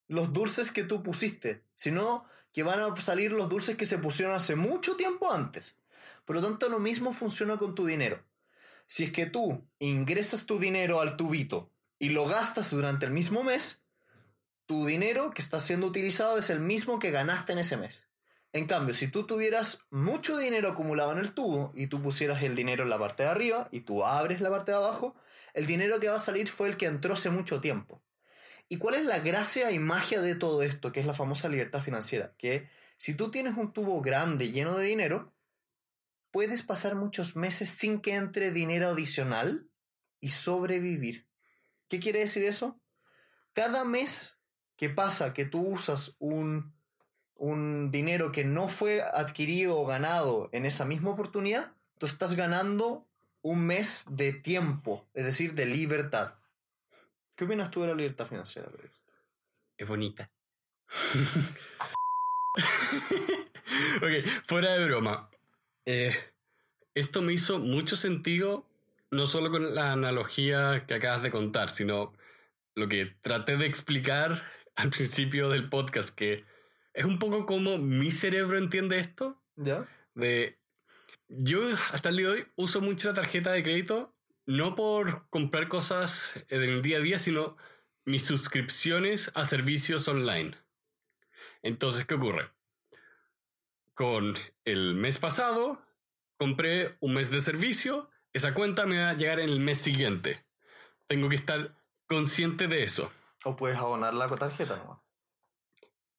[0.06, 4.34] los dulces que tú pusiste, sino que van a salir los dulces que se pusieron
[4.34, 5.78] hace mucho tiempo antes.
[6.24, 8.22] Por lo tanto, lo mismo funciona con tu dinero.
[8.86, 13.42] Si es que tú ingresas tu dinero al tubito y lo gastas durante el mismo
[13.42, 13.82] mes,
[14.68, 18.06] tu dinero que está siendo utilizado es el mismo que ganaste en ese mes.
[18.52, 22.54] En cambio, si tú tuvieras mucho dinero acumulado en el tubo y tú pusieras el
[22.54, 25.16] dinero en la parte de arriba y tú abres la parte de abajo,
[25.54, 28.02] el dinero que va a salir fue el que entró hace mucho tiempo.
[28.68, 31.80] ¿Y cuál es la gracia y magia de todo esto, que es la famosa libertad
[31.80, 32.34] financiera?
[32.36, 35.32] Que si tú tienes un tubo grande lleno de dinero,
[36.30, 39.70] puedes pasar muchos meses sin que entre dinero adicional
[40.20, 41.26] y sobrevivir.
[41.88, 42.78] ¿Qué quiere decir eso?
[43.54, 44.37] Cada mes
[44.78, 46.72] que pasa que tú usas un,
[47.34, 53.04] un dinero que no fue adquirido o ganado en esa misma oportunidad, tú estás ganando
[53.42, 56.34] un mes de tiempo, es decir, de libertad.
[57.34, 58.68] ¿Qué opinas tú de la libertad financiera?
[59.76, 60.30] Es bonita.
[63.96, 65.28] ok, fuera de broma.
[65.86, 66.16] Eh,
[66.94, 68.64] esto me hizo mucho sentido,
[69.10, 72.12] no solo con la analogía que acabas de contar, sino
[72.76, 74.40] lo que traté de explicar
[74.78, 76.44] al principio del podcast, que
[76.94, 79.42] es un poco como mi cerebro entiende esto.
[79.56, 79.88] ¿Ya?
[80.14, 80.60] De,
[81.26, 81.60] yo
[81.92, 84.14] hasta el día de hoy uso mucho la tarjeta de crédito,
[84.46, 87.56] no por comprar cosas en el día a día, sino
[88.04, 90.56] mis suscripciones a servicios online.
[91.62, 92.48] Entonces, ¿qué ocurre?
[93.94, 95.82] Con el mes pasado,
[96.36, 100.46] compré un mes de servicio, esa cuenta me va a llegar en el mes siguiente.
[101.08, 101.74] Tengo que estar
[102.06, 103.10] consciente de eso.
[103.44, 104.98] O puedes abonar la tarjeta nomás.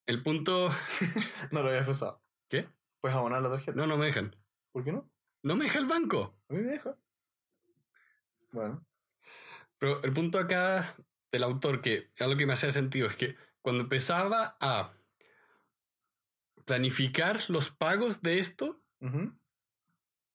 [0.06, 0.70] El punto...
[1.52, 2.24] no lo había pensado.
[2.48, 2.68] ¿Qué?
[3.02, 3.78] ¿Puedes abonar la tarjeta?
[3.78, 4.36] No, no me dejan.
[4.72, 5.10] ¿Por qué no?
[5.44, 6.38] No me deja el banco.
[6.50, 6.98] A mí me deja.
[8.52, 8.86] Bueno.
[9.78, 10.96] Pero el punto acá
[11.32, 14.94] del autor, que lo que me hacía sentido, es que cuando empezaba a
[16.66, 18.82] planificar los pagos de esto,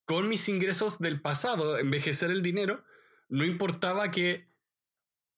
[0.05, 2.85] con mis ingresos del pasado, envejecer el dinero,
[3.29, 4.49] no importaba que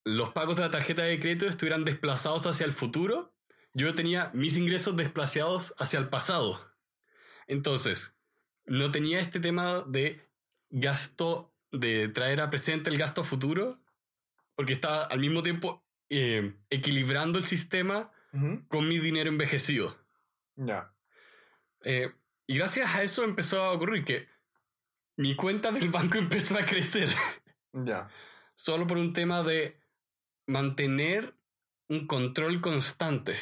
[0.07, 3.35] los pagos de la tarjeta de crédito estuvieran desplazados hacia el futuro,
[3.75, 6.73] yo tenía mis ingresos desplazados hacia el pasado.
[7.49, 8.17] Entonces,
[8.67, 10.31] no tenía este tema de
[10.71, 13.81] gasto, de traer a presente el gasto futuro,
[14.55, 18.13] porque estaba al mismo tiempo eh, equilibrando el sistema
[18.69, 19.99] con mi dinero envejecido.
[20.55, 20.95] Ya.
[21.83, 22.13] Eh,
[22.47, 24.29] y gracias a eso empezó a ocurrir que
[25.17, 27.09] mi cuenta del banco empezó a crecer.
[27.73, 28.09] Ya.
[28.55, 29.81] Solo por un tema de
[30.47, 31.35] mantener
[31.89, 33.37] un control constante.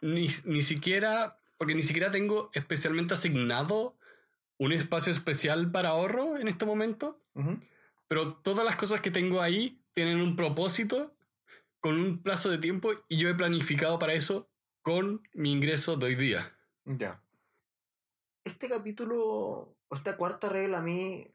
[0.00, 3.96] Ni, ni siquiera, porque ni siquiera tengo especialmente asignado
[4.58, 7.20] un espacio especial para ahorro en este momento.
[8.08, 11.16] Pero todas las cosas que tengo ahí tienen un propósito
[11.80, 14.50] con un plazo de tiempo y yo he planificado para eso
[14.82, 16.56] con mi ingreso de hoy día.
[16.84, 17.22] Ya.
[18.44, 21.26] Este capítulo, o esta cuarta regla a mí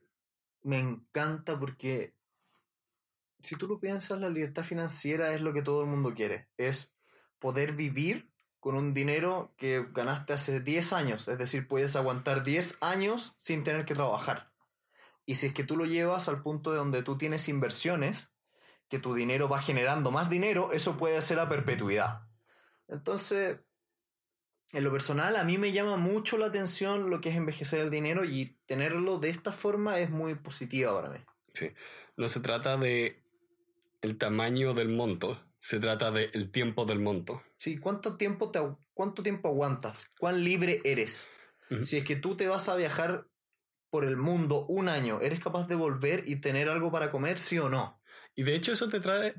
[0.61, 2.16] me encanta porque
[3.47, 6.49] si tú lo piensas, la libertad financiera es lo que todo el mundo quiere.
[6.57, 6.93] Es
[7.39, 8.29] poder vivir
[8.59, 11.29] con un dinero que ganaste hace 10 años.
[11.29, 14.51] Es decir, puedes aguantar 10 años sin tener que trabajar.
[15.25, 18.33] Y si es que tú lo llevas al punto de donde tú tienes inversiones,
[18.89, 22.27] que tu dinero va generando más dinero, eso puede ser a perpetuidad.
[22.89, 23.59] Entonces,
[24.73, 27.91] en lo personal, a mí me llama mucho la atención lo que es envejecer el
[27.91, 31.19] dinero y tenerlo de esta forma es muy positivo para mí.
[31.53, 31.71] Sí,
[32.17, 33.26] no se trata de
[34.07, 37.41] el tamaño del monto, se trata de el tiempo del monto.
[37.57, 38.59] Sí, ¿cuánto tiempo, te,
[38.93, 40.09] cuánto tiempo aguantas?
[40.17, 41.29] ¿Cuán libre eres?
[41.81, 43.27] Si es que tú te vas a viajar
[43.89, 47.59] por el mundo un año, ¿eres capaz de volver y tener algo para comer, sí
[47.59, 48.01] o no?
[48.35, 49.35] Y de hecho eso te trae,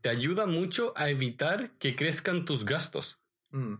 [0.00, 3.20] te ayuda mucho a evitar que crezcan tus gastos.
[3.50, 3.74] Mm.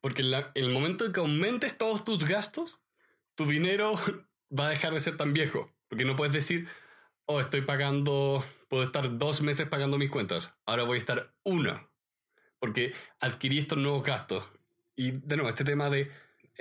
[0.00, 2.80] Porque en el momento en que aumentes todos tus gastos,
[3.36, 3.94] tu dinero
[4.58, 5.72] va a dejar de ser tan viejo.
[5.88, 6.68] Porque no puedes decir,
[7.26, 11.90] oh, estoy pagando, puedo estar dos meses pagando mis cuentas, ahora voy a estar uno.
[12.58, 14.44] Porque adquirí estos nuevos gastos.
[14.96, 16.10] Y de nuevo, este tema de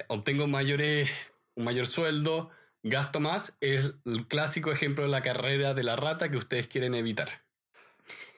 [0.10, 1.10] obtengo mayores,
[1.56, 2.50] un mayor sueldo,
[2.84, 6.96] gasto más, es el clásico ejemplo de la carrera de la rata que ustedes quieren
[6.96, 7.46] evitar.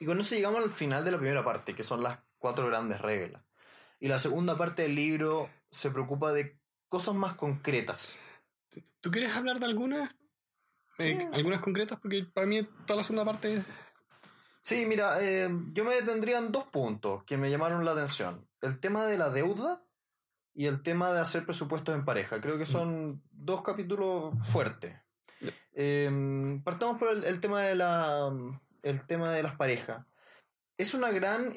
[0.00, 3.00] Y con eso llegamos al final de la primera parte, que son las cuatro grandes
[3.00, 3.42] reglas.
[4.00, 6.58] Y la segunda parte del libro se preocupa de
[6.88, 8.18] cosas más concretas.
[9.00, 10.16] ¿Tú quieres hablar de algunas?
[10.98, 11.98] Eh, ¿Algunas concretas?
[12.00, 13.64] Porque para mí toda la segunda parte...
[14.62, 18.46] Sí, mira, eh, yo me detendría en dos puntos que me llamaron la atención.
[18.60, 19.82] El tema de la deuda
[20.54, 22.40] y el tema de hacer presupuestos en pareja.
[22.40, 24.96] Creo que son dos capítulos fuertes.
[25.72, 28.30] Em, partamos por el, tema de la,
[28.82, 30.04] el tema de las parejas.
[30.76, 31.54] Es una gran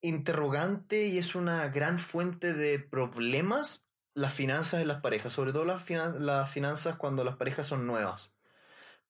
[0.00, 5.64] interrogante y es una gran fuente de problemas las finanzas en las parejas, sobre todo
[5.64, 8.37] las, las finanzas cuando las parejas son nuevas.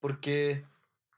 [0.01, 0.65] Porque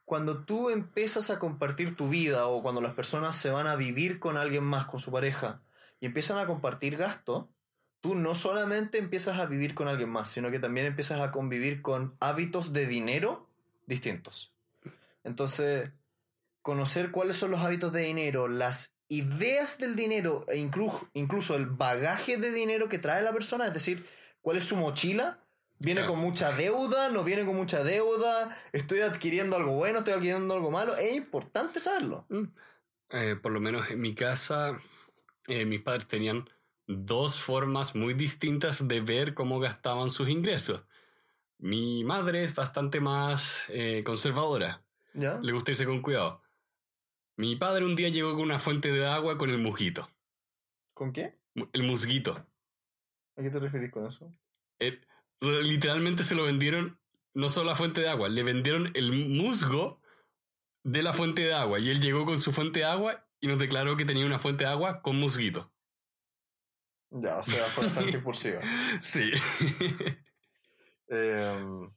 [0.05, 4.19] cuando tú empiezas a compartir tu vida o cuando las personas se van a vivir
[4.19, 5.61] con alguien más, con su pareja,
[5.99, 7.45] y empiezan a compartir gastos,
[8.01, 11.81] tú no solamente empiezas a vivir con alguien más, sino que también empiezas a convivir
[11.81, 13.47] con hábitos de dinero
[13.85, 14.51] distintos.
[15.23, 15.91] Entonces,
[16.61, 21.67] conocer cuáles son los hábitos de dinero, las ideas del dinero e incluso, incluso el
[21.67, 24.07] bagaje de dinero que trae la persona, es decir,
[24.41, 25.40] cuál es su mochila,
[25.81, 30.53] viene con mucha deuda, no viene con mucha deuda, estoy adquiriendo algo bueno, estoy adquiriendo
[30.53, 32.25] algo malo, es importante saberlo.
[32.29, 32.43] Mm.
[33.09, 34.79] Eh, por lo menos en mi casa,
[35.47, 36.49] eh, mis padres tenían
[36.87, 40.85] dos formas muy distintas de ver cómo gastaban sus ingresos.
[41.57, 44.81] Mi madre es bastante más eh, conservadora.
[45.13, 45.39] ¿Ya?
[45.41, 46.41] Le gusta irse con cuidado.
[47.35, 50.09] Mi padre un día llegó con una fuente de agua con el musguito.
[50.93, 51.35] ¿Con qué?
[51.73, 52.45] El musguito.
[53.35, 54.33] ¿A qué te referís con eso?
[55.41, 56.99] Literalmente se lo vendieron,
[57.33, 60.01] no solo la fuente de agua, le vendieron el musgo
[60.83, 61.79] de la fuente de agua.
[61.79, 64.63] Y él llegó con su fuente de agua y nos declaró que tenía una fuente
[64.65, 65.73] de agua con musguito.
[67.09, 68.61] Ya, o sea, fue bastante impulsiva.
[69.01, 69.31] Sí.
[71.13, 71.93] Em,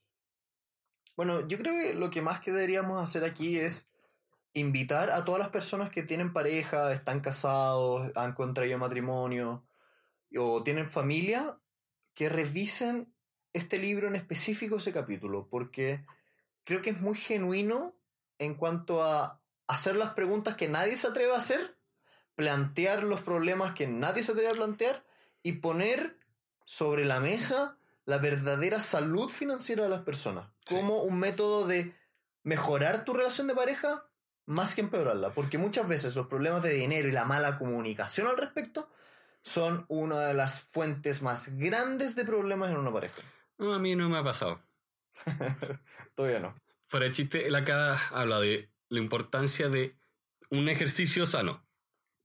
[1.16, 3.88] Bueno, yo creo que lo que más que deberíamos hacer aquí es
[4.54, 9.64] invitar a todas las personas que tienen pareja, están casados, han contraído matrimonio
[10.36, 11.60] o tienen familia,
[12.14, 13.13] que revisen
[13.54, 16.04] este libro en específico, ese capítulo, porque
[16.64, 17.94] creo que es muy genuino
[18.38, 21.76] en cuanto a hacer las preguntas que nadie se atreve a hacer,
[22.34, 25.04] plantear los problemas que nadie se atreve a plantear
[25.42, 26.18] y poner
[26.66, 30.74] sobre la mesa la verdadera salud financiera de las personas Sí.
[30.76, 31.94] como un método de
[32.42, 34.04] mejorar tu relación de pareja
[34.46, 38.36] más que empeorarla, porque muchas veces los problemas de dinero y la mala comunicación al
[38.36, 38.90] respecto
[39.42, 43.22] son una de las fuentes más grandes de problemas en una pareja.
[43.58, 44.62] No, a mí no me ha pasado.
[46.14, 46.54] Todavía no.
[46.88, 49.96] Fuera de chiste, él acá habla de la importancia de
[50.50, 51.64] un ejercicio sano.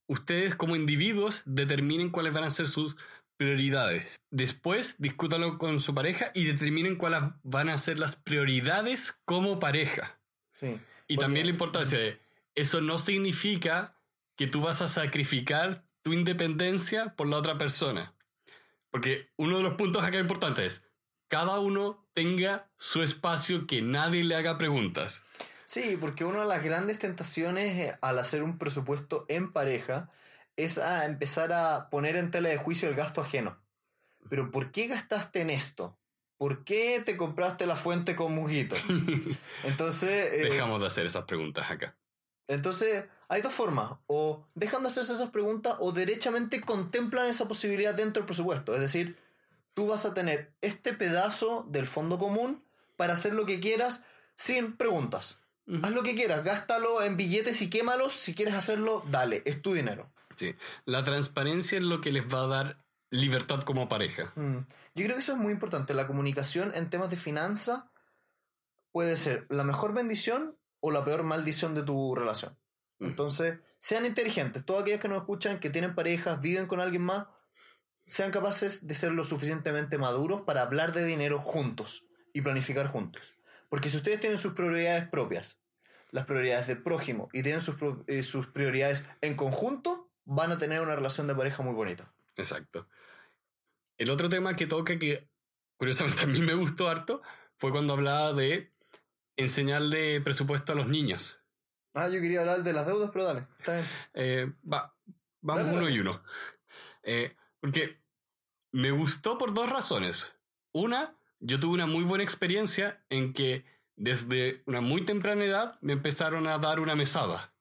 [0.07, 2.95] Ustedes como individuos determinen cuáles van a ser sus
[3.37, 4.17] prioridades.
[4.31, 10.19] Después discútalo con su pareja y determinen cuáles van a ser las prioridades como pareja.
[10.51, 10.67] Sí.
[11.07, 12.19] Y Porque- también la importancia de
[12.55, 13.95] eso no significa
[14.35, 18.13] que tú vas a sacrificar tu independencia por la otra persona.
[18.91, 20.88] Porque uno de los puntos acá importantes es
[21.29, 25.23] cada uno tenga su espacio que nadie le haga preguntas.
[25.63, 30.09] Sí, porque una de las grandes tentaciones eh, al hacer un presupuesto en pareja
[30.57, 33.61] es a empezar a poner en tela de juicio el gasto ajeno.
[34.29, 35.97] Pero ¿por qué gastaste en esto?
[36.37, 38.75] ¿Por qué te compraste la fuente con mujito?
[39.63, 41.95] Entonces, eh, Dejamos de hacer esas preguntas acá.
[42.47, 43.91] entonces hay dos formas.
[44.07, 48.73] O dejan de hacerse esas preguntas o derechamente contemplan esa posibilidad dentro del presupuesto.
[48.73, 49.17] Es decir,
[49.79, 52.65] tú vas a tener este pedazo del fondo común
[52.97, 54.03] para hacer lo que quieras
[54.35, 55.39] sin preguntas.
[55.81, 58.11] Haz lo que quieras, gástalo en billetes y quémalos.
[58.11, 60.11] Si quieres hacerlo, dale, es tu dinero.
[60.35, 60.53] Sí.
[60.83, 64.33] La transparencia es lo que les va a dar libertad como pareja.
[64.35, 64.65] Mm.
[64.95, 65.93] Yo creo que eso es muy importante.
[65.93, 67.89] La comunicación en temas de finanza
[68.91, 72.57] puede ser la mejor bendición o la peor maldición de tu relación.
[72.97, 73.05] Mm.
[73.05, 74.65] Entonces, sean inteligentes.
[74.65, 77.27] Todos aquellos que nos escuchan, que tienen parejas, viven con alguien más,
[78.09, 83.33] sean capaces de ser lo suficientemente maduros para hablar de dinero juntos y planificar juntos.
[83.69, 85.59] Porque si ustedes tienen sus prioridades propias,
[86.11, 87.75] las prioridades del prójimo y tienen sus,
[88.07, 92.11] eh, sus prioridades en conjunto, van a tener una relación de pareja muy bonita.
[92.35, 92.87] Exacto.
[93.97, 95.29] El otro tema que toca que
[95.77, 97.21] curiosamente a mí me gustó harto
[97.57, 98.73] fue cuando hablaba de
[99.37, 101.39] enseñarle presupuesto a los niños.
[101.93, 103.85] Ah, yo quería hablar de las deudas, pero dale, está bien.
[104.13, 104.95] Eh, va,
[105.41, 105.95] vamos Dale, uno dale.
[105.95, 106.23] y uno.
[107.03, 108.01] Eh, porque
[108.71, 110.35] me gustó por dos razones.
[110.71, 115.93] Una, yo tuve una muy buena experiencia en que desde una muy temprana edad me
[115.93, 117.53] empezaron a dar una mesada.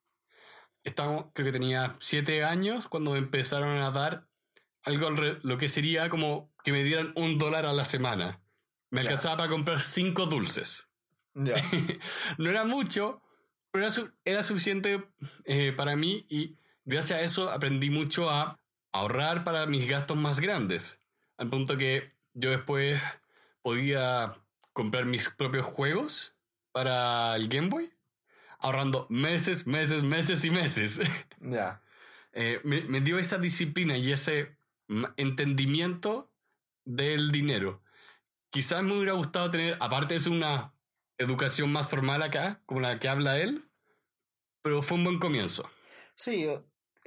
[0.85, 4.29] Estaba, creo que tenía siete años cuando me empezaron a dar
[4.85, 8.41] algo lo que sería como que me dieran un dólar a la semana.
[8.91, 10.89] Me alcanzaba para comprar cinco dulces
[12.39, 13.23] no era mucho,
[13.71, 15.09] pero era, su- era suficiente
[15.45, 18.58] eh, para mí y gracias a eso aprendí mucho a
[18.93, 21.01] ahorrar para mis gastos más grandes.
[21.36, 23.01] Al punto que yo después
[23.62, 24.34] podía
[24.72, 26.34] comprar mis propios juegos
[26.72, 27.93] para el Game Boy,
[28.61, 31.01] ahorrando meses, meses, meses y meses.
[31.41, 31.82] Ya.
[32.32, 34.57] Eh, me, me dio esa disciplina y ese
[35.16, 36.30] entendimiento
[36.84, 37.82] del dinero.
[38.51, 40.74] Quizás me hubiera gustado tener, aparte ser una
[41.18, 43.68] educación más formal acá, como la que habla él,
[44.62, 45.68] pero fue un buen comienzo.
[46.14, 46.47] Sí,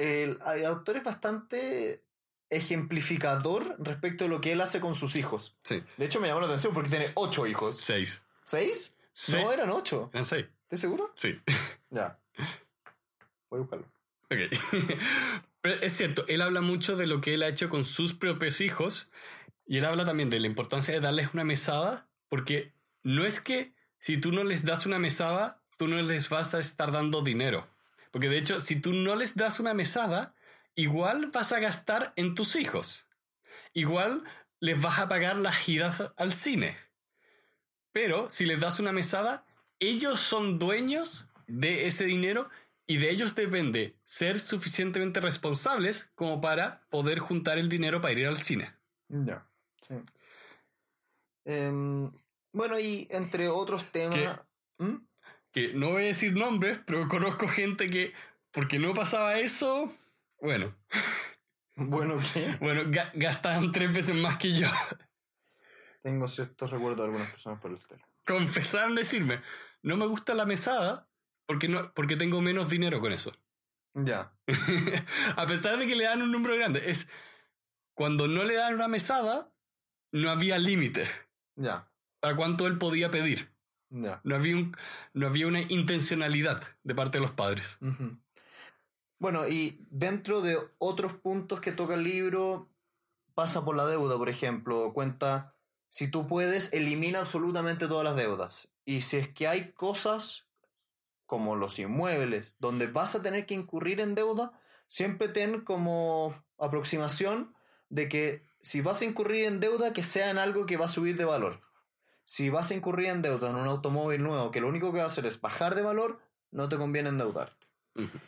[0.02, 2.04] el, el autor es bastante
[2.50, 5.56] ejemplificador respecto a lo que él hace con sus hijos.
[5.64, 7.78] Sí, De hecho, me llamó la atención porque tiene ocho hijos.
[7.78, 8.26] seis.
[8.44, 8.96] ¿Seis?
[9.30, 10.10] No, eran ocho.
[10.14, 10.46] ¿Eran seis?
[10.64, 11.12] ¿Estás seguro?
[11.16, 11.40] Sí.
[11.94, 12.18] Ya.
[13.50, 13.86] Voy a buscarlo.
[14.30, 14.38] Ok.
[15.62, 18.62] Pero es cierto, él habla mucho de lo que él ha hecho con sus propios
[18.62, 19.10] hijos
[19.68, 22.74] y él habla también de la importancia de darles una mesada, porque
[23.04, 26.60] no es que si tú no les das una mesada, tú no les vas a
[26.62, 27.68] estar dando dinero.
[28.12, 30.36] Porque de hecho, si tú no les das una mesada,
[30.76, 33.08] igual vas a gastar en tus hijos.
[33.74, 34.24] Igual
[34.60, 36.78] les vas a pagar las idas al cine.
[37.92, 39.46] Pero si les das una mesada,
[39.80, 42.50] ellos son dueños de ese dinero
[42.86, 48.28] y de ellos depende ser suficientemente responsables como para poder juntar el dinero para ir
[48.28, 48.76] al cine.
[49.08, 49.48] Ya.
[49.82, 49.96] Sí.
[51.46, 52.12] Em,
[52.54, 54.42] bueno, y entre otros temas.
[54.78, 54.98] ¿Mm?
[55.52, 58.14] Que no voy a decir nombres, pero conozco gente que,
[58.52, 59.94] porque no pasaba eso,
[60.40, 60.76] bueno,
[61.76, 62.58] Bueno, ¿qué?
[62.62, 64.68] bueno, ga- gastaban tres veces más que yo.
[66.02, 68.02] Tengo ciertos recuerdos de algunas personas por el estilo.
[68.26, 69.42] Confesaron decirme,
[69.84, 71.08] no me gusta la mesada
[71.46, 73.34] porque, no, porque tengo menos dinero con eso.
[73.94, 74.34] Ya.
[75.36, 76.90] a pesar de que le dan un número grande.
[76.90, 77.08] Es
[77.94, 79.54] cuando no le dan una mesada,
[80.14, 81.08] no había límite
[81.56, 81.92] Ya.
[82.20, 83.51] para cuánto él podía pedir.
[83.92, 84.22] Ya.
[84.24, 84.76] No había, un-
[85.14, 87.78] no había una intencionalidad de parte de los padres.
[89.20, 92.70] Bueno, y dentro de otros puntos que toca el libro,
[93.36, 94.94] pasa por la deuda, por ejemplo.
[94.94, 95.54] Cuenta,
[95.90, 98.72] si tú puedes, elimina absolutamente todas las deudas.
[98.86, 100.48] Y si es que hay cosas
[101.26, 104.52] como los inmuebles, donde vas a tener que incurrir en deuda,
[104.88, 107.54] siempre ten como aproximación
[107.90, 110.90] de que si vas a incurrir en deuda, que sea en algo que va a
[110.90, 111.62] subir de valor.
[112.32, 115.04] Si vas a incurrir en deuda en un automóvil nuevo, que lo único que va
[115.04, 116.22] a hacer es bajar de valor,
[116.52, 117.68] no te conviene endeudarte.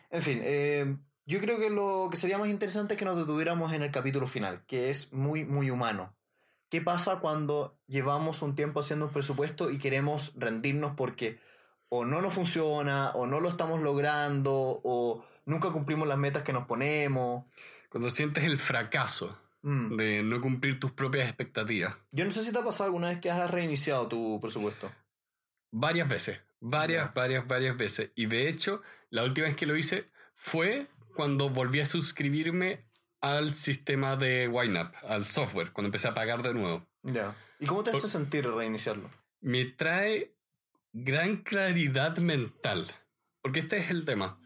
[0.09, 3.71] En fin, eh, yo creo que lo que sería más interesante es que nos detuviéramos
[3.71, 6.13] en el capítulo final, que es muy, muy humano.
[6.67, 11.39] ¿Qué pasa cuando llevamos un tiempo haciendo un presupuesto y queremos rendirnos porque
[11.87, 16.51] o no nos funciona, o no lo estamos logrando, o nunca cumplimos las metas que
[16.51, 17.45] nos ponemos?
[17.89, 19.95] Cuando sientes el fracaso Mm.
[19.95, 21.95] de no cumplir tus propias expectativas.
[22.11, 24.91] Yo no sé si te ha pasado alguna vez que has reiniciado tu presupuesto.
[25.71, 26.41] Varias veces.
[26.59, 28.11] Varias, varias, varias veces.
[28.15, 30.05] Y de hecho, la última vez que lo hice
[30.35, 32.85] fue cuando volví a suscribirme
[33.21, 36.85] al sistema de YNAB, al software, cuando empecé a pagar de nuevo.
[37.03, 37.33] Ya.
[37.59, 39.09] ¿Y cómo te hace sentir reiniciarlo?
[39.39, 40.35] Me trae
[40.91, 42.91] gran claridad mental.
[43.41, 44.39] Porque este es el tema.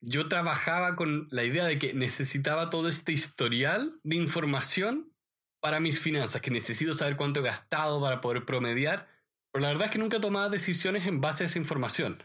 [0.00, 5.12] Yo trabajaba con la idea de que necesitaba todo este historial de información
[5.60, 9.08] para mis finanzas, que necesito saber cuánto he gastado para poder promediar.
[9.50, 12.22] Pero la verdad es que nunca tomaba decisiones en base a esa información.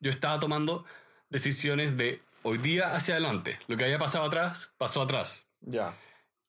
[0.00, 0.84] Yo estaba tomando
[1.30, 3.58] decisiones de hoy día hacia adelante.
[3.66, 5.48] Lo que había pasado atrás, pasó atrás.
[5.60, 5.98] Ya.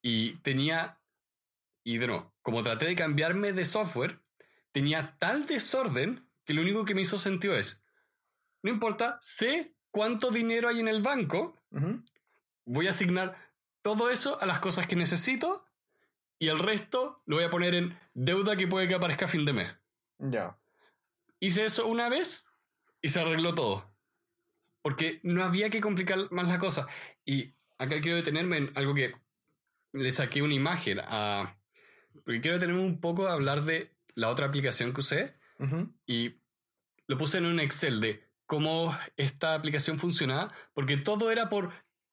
[0.01, 0.99] Y tenía,
[1.83, 4.19] y de nuevo, como traté de cambiarme de software,
[4.71, 7.81] tenía tal desorden que lo único que me hizo sentido es,
[8.61, 12.03] no importa, sé cuánto dinero hay en el banco, Ujú.
[12.65, 13.37] voy a asignar
[13.81, 15.65] todo eso a las cosas que necesito
[16.37, 19.45] y el resto lo voy a poner en deuda que puede que aparezca a fin
[19.45, 19.71] de mes.
[20.17, 20.57] Ya.
[21.39, 22.45] Hice eso una vez
[23.01, 23.89] y se arregló todo.
[24.81, 26.87] Porque no había que complicar más la cosa.
[27.23, 29.15] Y acá quiero detenerme en algo que
[29.93, 31.57] le saqué una imagen a...
[32.25, 35.89] Porque quiero detenerme un poco a hablar de la otra aplicación que usé Ujú.
[36.05, 36.35] y
[37.07, 41.71] lo puse en un Excel de cómo esta aplicación funcionaba, porque todo era por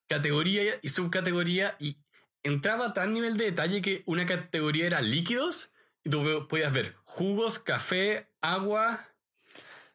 [0.08, 1.98] categoría y subcategoría y
[2.42, 5.72] entraba a tal nivel de detalle que una categoría era líquidos
[6.04, 9.08] y tú podías ver jugos, café, agua,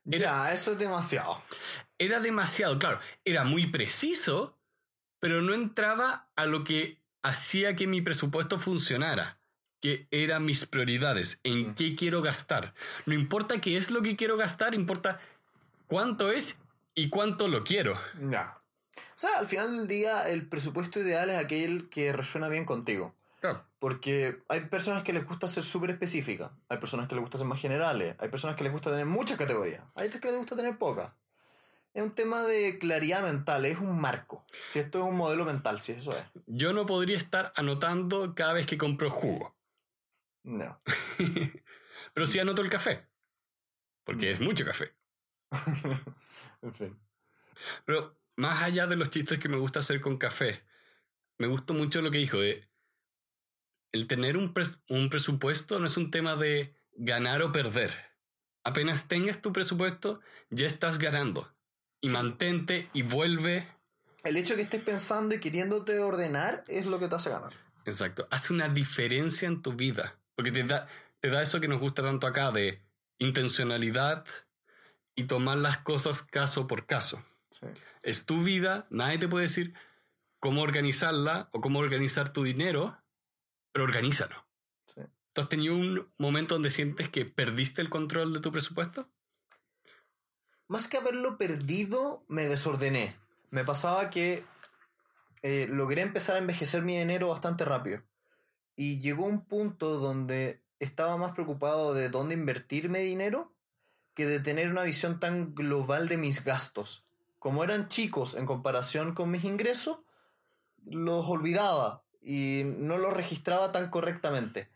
[0.06, 1.42] Ya, eso es demasiado.
[1.98, 4.58] era demasiado, claro, era muy preciso,
[5.20, 9.42] pero no entraba a lo que hacía que mi presupuesto funcionara,
[9.82, 11.76] que eran mis prioridades, en Mm.
[11.76, 12.74] qué quiero gastar.
[13.06, 15.20] No importa qué es lo que quiero gastar, importa
[15.88, 16.58] cuánto es
[16.94, 18.00] y cuánto lo quiero.
[18.30, 18.62] Ya.
[18.96, 23.16] O sea, al final del día, el presupuesto ideal es aquel que resuena bien contigo.
[23.80, 27.46] Porque hay personas que les gusta ser súper específicas, hay personas que les gusta ser
[27.46, 30.56] más generales, hay personas que les gusta tener muchas categorías, hay otras que les gusta
[30.56, 31.12] tener pocas.
[31.94, 34.44] Es un tema de claridad mental, es un marco.
[34.70, 36.26] Si esto es un modelo mental, si eso es.
[36.48, 39.56] Yo no podría estar anotando cada vez que compro jugo,
[40.44, 40.82] No.
[42.14, 43.08] pero sí anoto el café,
[44.04, 44.97] porque es mucho café.
[46.62, 47.00] en fin.
[47.86, 50.64] Pero más allá de los chistes que me gusta hacer con café,
[51.38, 52.68] me gustó mucho lo que dijo de
[53.92, 57.94] el tener un, pres- un presupuesto no es un tema de ganar o perder.
[58.64, 60.20] Apenas tengas tu presupuesto,
[60.50, 61.54] ya estás ganando.
[62.02, 62.14] Y Sí.
[62.14, 63.68] mantente y vuelve.
[64.24, 67.54] El hecho de que estés pensando y queriéndote ordenar es lo que te hace ganar.
[67.86, 68.28] Exacto.
[68.30, 70.20] Hace una diferencia en tu vida.
[70.36, 70.88] Porque te da,
[71.22, 72.82] te da eso que nos gusta tanto acá de
[73.20, 74.26] intencionalidad
[75.18, 77.26] y tomar las cosas caso por caso.
[77.50, 77.66] Sí.
[78.04, 79.74] Es tu vida, nadie te puede decir
[80.40, 83.02] cómo organizarla o cómo organizar tu dinero,
[83.74, 84.46] pero organízalo.
[84.86, 85.02] Sí.
[85.34, 89.10] ¿Tú has tenido un momento donde sientes que perdiste el control de tu presupuesto?
[90.68, 93.16] Más que haberlo perdido, me desordené.
[93.50, 94.46] Me pasaba que
[95.42, 98.04] eh, logré empezar a envejecer mi dinero bastante rápido.
[98.76, 103.57] Y llegó un punto donde estaba más preocupado de dónde invertir mi dinero
[104.18, 107.04] que de tener una visión tan global de mis gastos.
[107.38, 110.00] Como eran chicos en comparación con mis ingresos,
[110.84, 114.72] los olvidaba y no los registraba tan correctamente.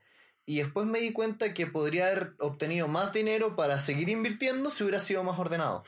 [0.46, 4.84] Y después me di cuenta que podría haber obtenido más dinero para seguir invirtiendo si
[4.84, 5.84] hubiera sido más ordenado.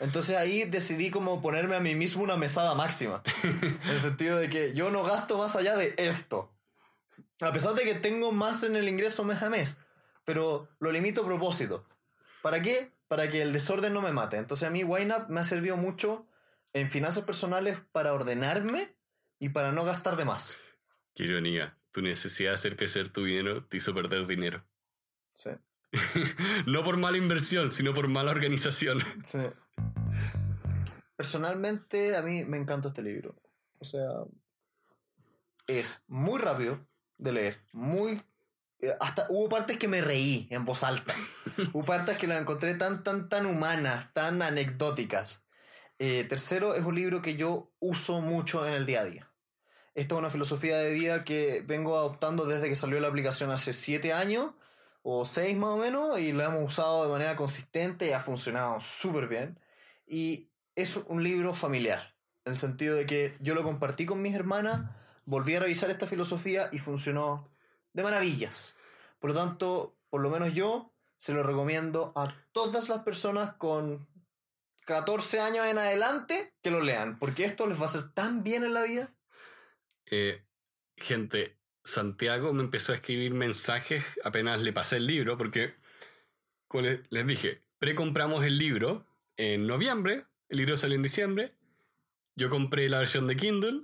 [0.00, 3.22] Entonces ahí decidí como ponerme a mí mismo una mesada máxima.
[3.84, 6.52] En el sentido de que yo no gasto más allá de esto.
[7.40, 9.78] A pesar de que tengo más en el ingreso mes a mes.
[10.24, 11.86] Pero lo limito a propósito.
[12.42, 12.92] ¿Para qué?
[13.08, 14.36] Para que el desorden no me mate.
[14.36, 16.26] Entonces a mí YNAB me ha servido mucho
[16.72, 18.96] en finanzas personales para ordenarme
[19.38, 20.58] y para no gastar de más.
[21.14, 21.78] Qué ironía.
[21.92, 24.64] Tu necesidad de hacer crecer tu dinero te hizo perder dinero.
[25.34, 25.50] Sí.
[26.66, 29.00] no por mala inversión, sino por mala organización.
[29.24, 29.40] Sí.
[31.16, 33.36] Personalmente, a mí me encanta este libro.
[33.78, 34.08] O sea,
[35.68, 36.84] es muy rápido
[37.18, 38.20] de leer, muy...
[38.82, 41.14] eh, Hasta hubo partes que me reí en voz alta.
[41.72, 45.42] hubo partes que las encontré tan, tan, tan humanas, tan anecdóticas.
[45.98, 49.32] Eh, tercero, es un libro que yo uso mucho en el día a día.
[49.94, 53.72] Esto es una filosofía de vida que vengo adoptando desde que salió la aplicación hace
[53.72, 54.52] siete años
[55.02, 58.80] o seis más o menos y la hemos usado de manera consistente y ha funcionado
[58.80, 59.60] súper bien.
[60.06, 64.34] Y es un libro familiar, en el sentido de que yo lo compartí con mis
[64.34, 64.82] hermanas,
[65.26, 67.51] volví a revisar esta filosofía y funcionó
[67.92, 68.76] de maravillas.
[69.18, 74.08] Por lo tanto, por lo menos yo se lo recomiendo a todas las personas con
[74.86, 78.64] 14 años en adelante que lo lean, porque esto les va a hacer tan bien
[78.64, 79.14] en la vida.
[80.06, 80.44] Eh,
[80.96, 85.74] gente, Santiago me empezó a escribir mensajes apenas le pasé el libro, porque
[86.68, 89.06] como les, dije, precompramos el libro
[89.36, 91.54] en noviembre, el libro salió en diciembre,
[92.34, 93.82] yo compré la versión de Kindle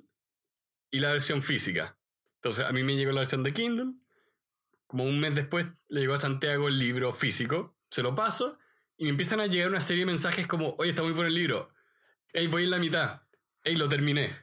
[0.91, 1.98] y la versión física.
[2.39, 3.95] Entonces a mí me llegó la versión de Kindle,
[4.87, 8.59] como un mes después le llegó a Santiago el libro físico, se lo paso
[8.97, 11.35] y me empiezan a llegar una serie de mensajes como, oye, está muy bueno el
[11.35, 11.71] libro,
[12.33, 13.23] hey, voy en la mitad,
[13.65, 14.37] hey, lo terminé.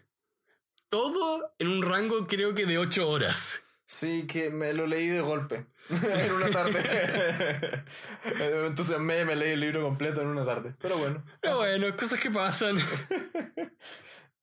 [0.90, 3.64] Todo en un rango creo que de 8 horas.
[3.86, 7.86] Sí, que me lo leí de golpe, en una tarde.
[8.68, 10.76] Entonces me, me leí el libro completo en una tarde.
[10.80, 11.24] Pero bueno.
[11.42, 12.78] Pero bueno, cosas que pasan.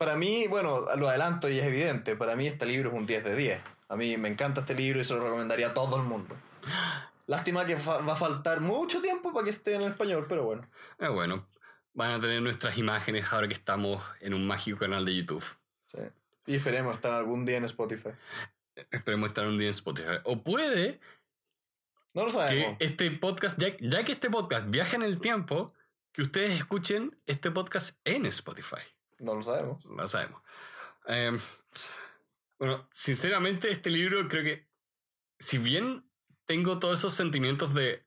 [0.03, 3.23] Para mí, bueno, lo adelanto y es evidente, para mí este libro es un 10
[3.23, 3.62] de 10.
[3.89, 6.37] A mí me encanta este libro y se lo recomendaría a todo el mundo.
[7.29, 10.69] Lástima que va a faltar mucho tiempo para que esté en español, pero bueno.
[10.99, 11.47] Pero bueno,
[11.95, 15.45] van a tener nuestras imágenes ahora que estamos en un mágico canal de YouTube.
[15.85, 15.99] Sí.
[16.47, 18.11] Y esperemos estar algún día en Spotify.
[18.91, 20.16] Esperemos estar un día en Spotify.
[20.24, 20.99] O puede
[22.12, 22.77] No lo que sabemos.
[22.81, 25.73] este podcast, ya, ya que este podcast viaja en el tiempo,
[26.11, 28.83] que ustedes escuchen este podcast en Spotify.
[29.23, 29.86] No lo sabemos.
[29.86, 30.43] No sabemos.
[31.07, 31.39] Eh,
[32.59, 34.69] bueno, sinceramente, este libro creo que,
[35.39, 36.05] si bien
[36.47, 38.05] tengo todos esos sentimientos de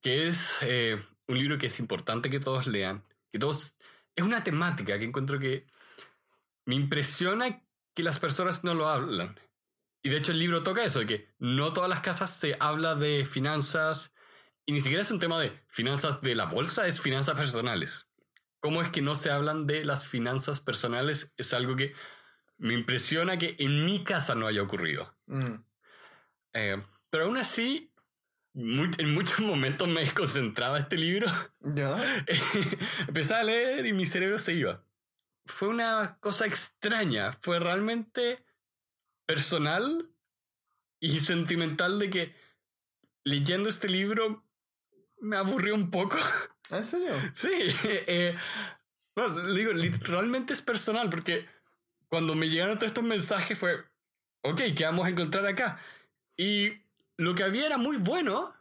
[0.00, 3.76] que es eh, un libro que es importante que todos lean, que todos.
[4.16, 5.66] Es una temática que encuentro que
[6.64, 7.62] me impresiona
[7.94, 9.38] que las personas no lo hablan.
[10.02, 12.94] Y de hecho, el libro toca eso, de que no todas las casas se habla
[12.94, 14.14] de finanzas,
[14.64, 18.06] y ni siquiera es un tema de finanzas de la bolsa, es finanzas personales
[18.64, 21.94] cómo es que no se hablan de las finanzas personales es algo que
[22.56, 25.14] me impresiona que en mi casa no haya ocurrido.
[25.26, 25.56] Mm.
[26.54, 27.92] Eh, pero aún así,
[28.54, 31.26] mu- en muchos momentos me desconcentraba este libro.
[31.60, 31.94] ¿Ya?
[33.06, 34.82] Empezaba a leer y mi cerebro se iba.
[35.44, 38.46] Fue una cosa extraña, fue realmente
[39.26, 40.10] personal
[41.00, 42.34] y sentimental de que
[43.24, 44.42] leyendo este libro
[45.20, 46.16] me aburrió un poco.
[46.70, 47.12] ¿En serio?
[47.32, 47.48] Sí,
[48.06, 48.36] eh,
[49.14, 51.46] bueno, digo, li- realmente es personal porque
[52.08, 53.84] cuando me llegaron todos estos mensajes fue,
[54.42, 55.78] ok, ¿qué vamos a encontrar acá?
[56.36, 56.72] Y
[57.16, 58.54] lo que había era muy bueno,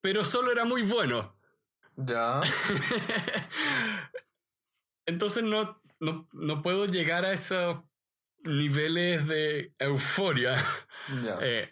[0.00, 1.36] pero solo era muy bueno.
[1.96, 2.40] Ya.
[5.06, 7.82] Entonces no, no, no puedo llegar a esos
[8.44, 10.56] niveles de euforia.
[11.24, 11.38] Ya.
[11.42, 11.68] Eh,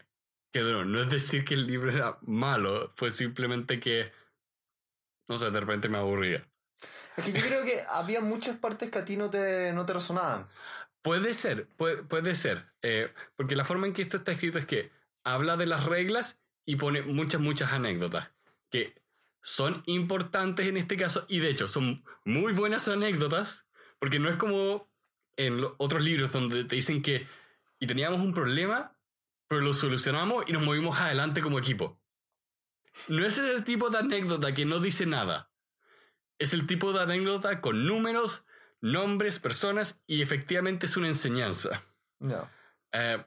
[0.53, 4.11] que no, no es decir que el libro era malo, fue simplemente que,
[5.31, 6.45] no sé, de repente me aburría.
[7.17, 9.93] Es que yo creo que había muchas partes que a ti no te, no te
[9.93, 10.49] resonaban.
[11.03, 12.73] Puede ser, puede, puede ser.
[12.83, 14.91] Eh, porque la forma en que esto está escrito es que
[15.23, 18.33] habla de las reglas y pone muchas, muchas anécdotas
[18.71, 19.01] que
[19.41, 23.67] son importantes en este caso y de hecho son muy buenas anécdotas
[23.99, 24.91] porque no es como
[25.37, 27.27] en los otros libros donde te dicen que
[27.79, 28.97] y teníamos un problema
[29.49, 32.00] pero lo solucionamos y nos movimos adelante como equipo.
[33.09, 35.51] No es el tipo de anécdota que no dice nada.
[36.39, 38.45] Es el tipo de anécdota con números,
[38.81, 41.83] nombres, personas y efectivamente es una enseñanza.
[42.19, 42.51] Ya.
[42.93, 43.25] Eh,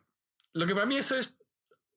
[0.53, 1.37] lo que para mí eso es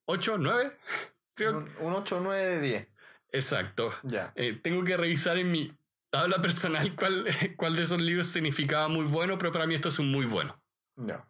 [0.07, 0.79] 8, 9,
[1.35, 1.59] creo.
[1.59, 2.89] Un, un 8 o 9 de 10.
[3.33, 3.93] Exacto.
[4.03, 4.33] Ya.
[4.37, 5.77] Eh, tengo que revisar en mi
[6.11, 7.27] tabla personal cuál,
[7.57, 10.61] cuál de esos libros significaba muy bueno, pero para mí esto es un muy bueno.
[10.97, 11.27] Ya.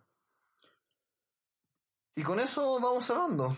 [2.15, 3.57] Y con eso vamos cerrando.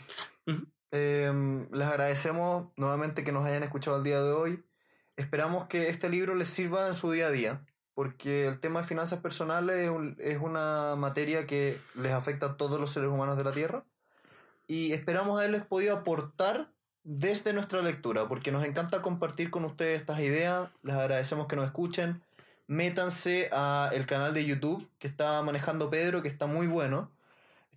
[0.91, 4.65] Eh, les agradecemos nuevamente que nos hayan escuchado el día de hoy.
[5.17, 8.87] Esperamos que este libro les sirva en su día a día, porque el tema de
[8.87, 13.45] finanzas personales es, es una materia que les afecta a todos los seres humanos de
[13.45, 13.85] la Tierra.
[14.67, 16.71] Y esperamos haberles podido aportar
[17.05, 20.69] desde nuestra lectura, porque nos encanta compartir con ustedes estas ideas.
[20.83, 22.23] Les agradecemos que nos escuchen.
[22.67, 27.11] Métanse a el canal de YouTube que está manejando Pedro, que está muy bueno.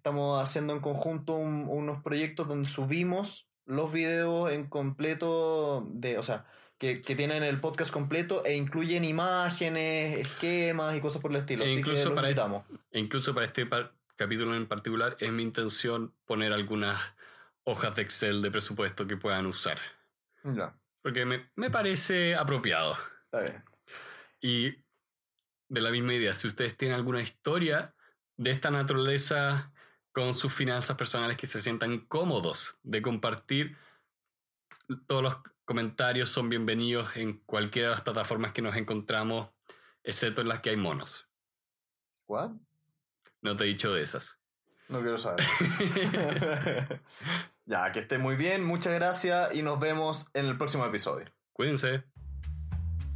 [0.02, 6.24] Estamos haciendo en conjunto un- unos proyectos donde subimos los videos en completo de, o
[6.24, 6.48] sea,
[6.80, 11.64] que, que tienen el podcast completo e incluyen imágenes, esquemas y cosas por el estilo.
[11.64, 12.66] E Así incluso que para este- invitamos.
[12.90, 17.00] E incluso para este par- capítulo en particular es mi intención poner algunas
[17.64, 19.78] hojas de Excel de presupuesto que puedan usar.
[20.44, 22.98] Ya, Porque me, me parece apropiado.
[23.26, 23.64] está bien.
[24.42, 24.72] Y
[25.70, 27.94] de la misma idea, si ustedes tienen alguna historia
[28.38, 29.71] de esta naturaleza
[30.12, 33.78] con sus finanzas personales que se sientan cómodos de compartir,
[35.08, 39.50] todos los comentarios son bienvenidos en cualquiera de las plataformas que nos encontramos,
[40.04, 41.28] excepto en las que hay monos.
[42.28, 42.52] ¿What?
[43.42, 44.40] No te he dicho de esas.
[44.90, 45.46] No quiero saber.
[47.66, 51.32] ya, que esté muy bien, muchas gracias y nos vemos en el próximo episodio.
[51.54, 52.04] Cuídense.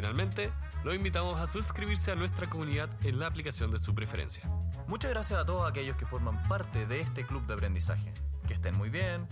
[0.00, 0.50] Finalmente,
[0.82, 4.50] los invitamos a suscribirse a nuestra comunidad en la aplicación de su preferencia.
[4.88, 8.14] Muchas gracias a todos aquellos que forman parte de este club de aprendizaje.
[8.48, 9.28] Que estén muy bien.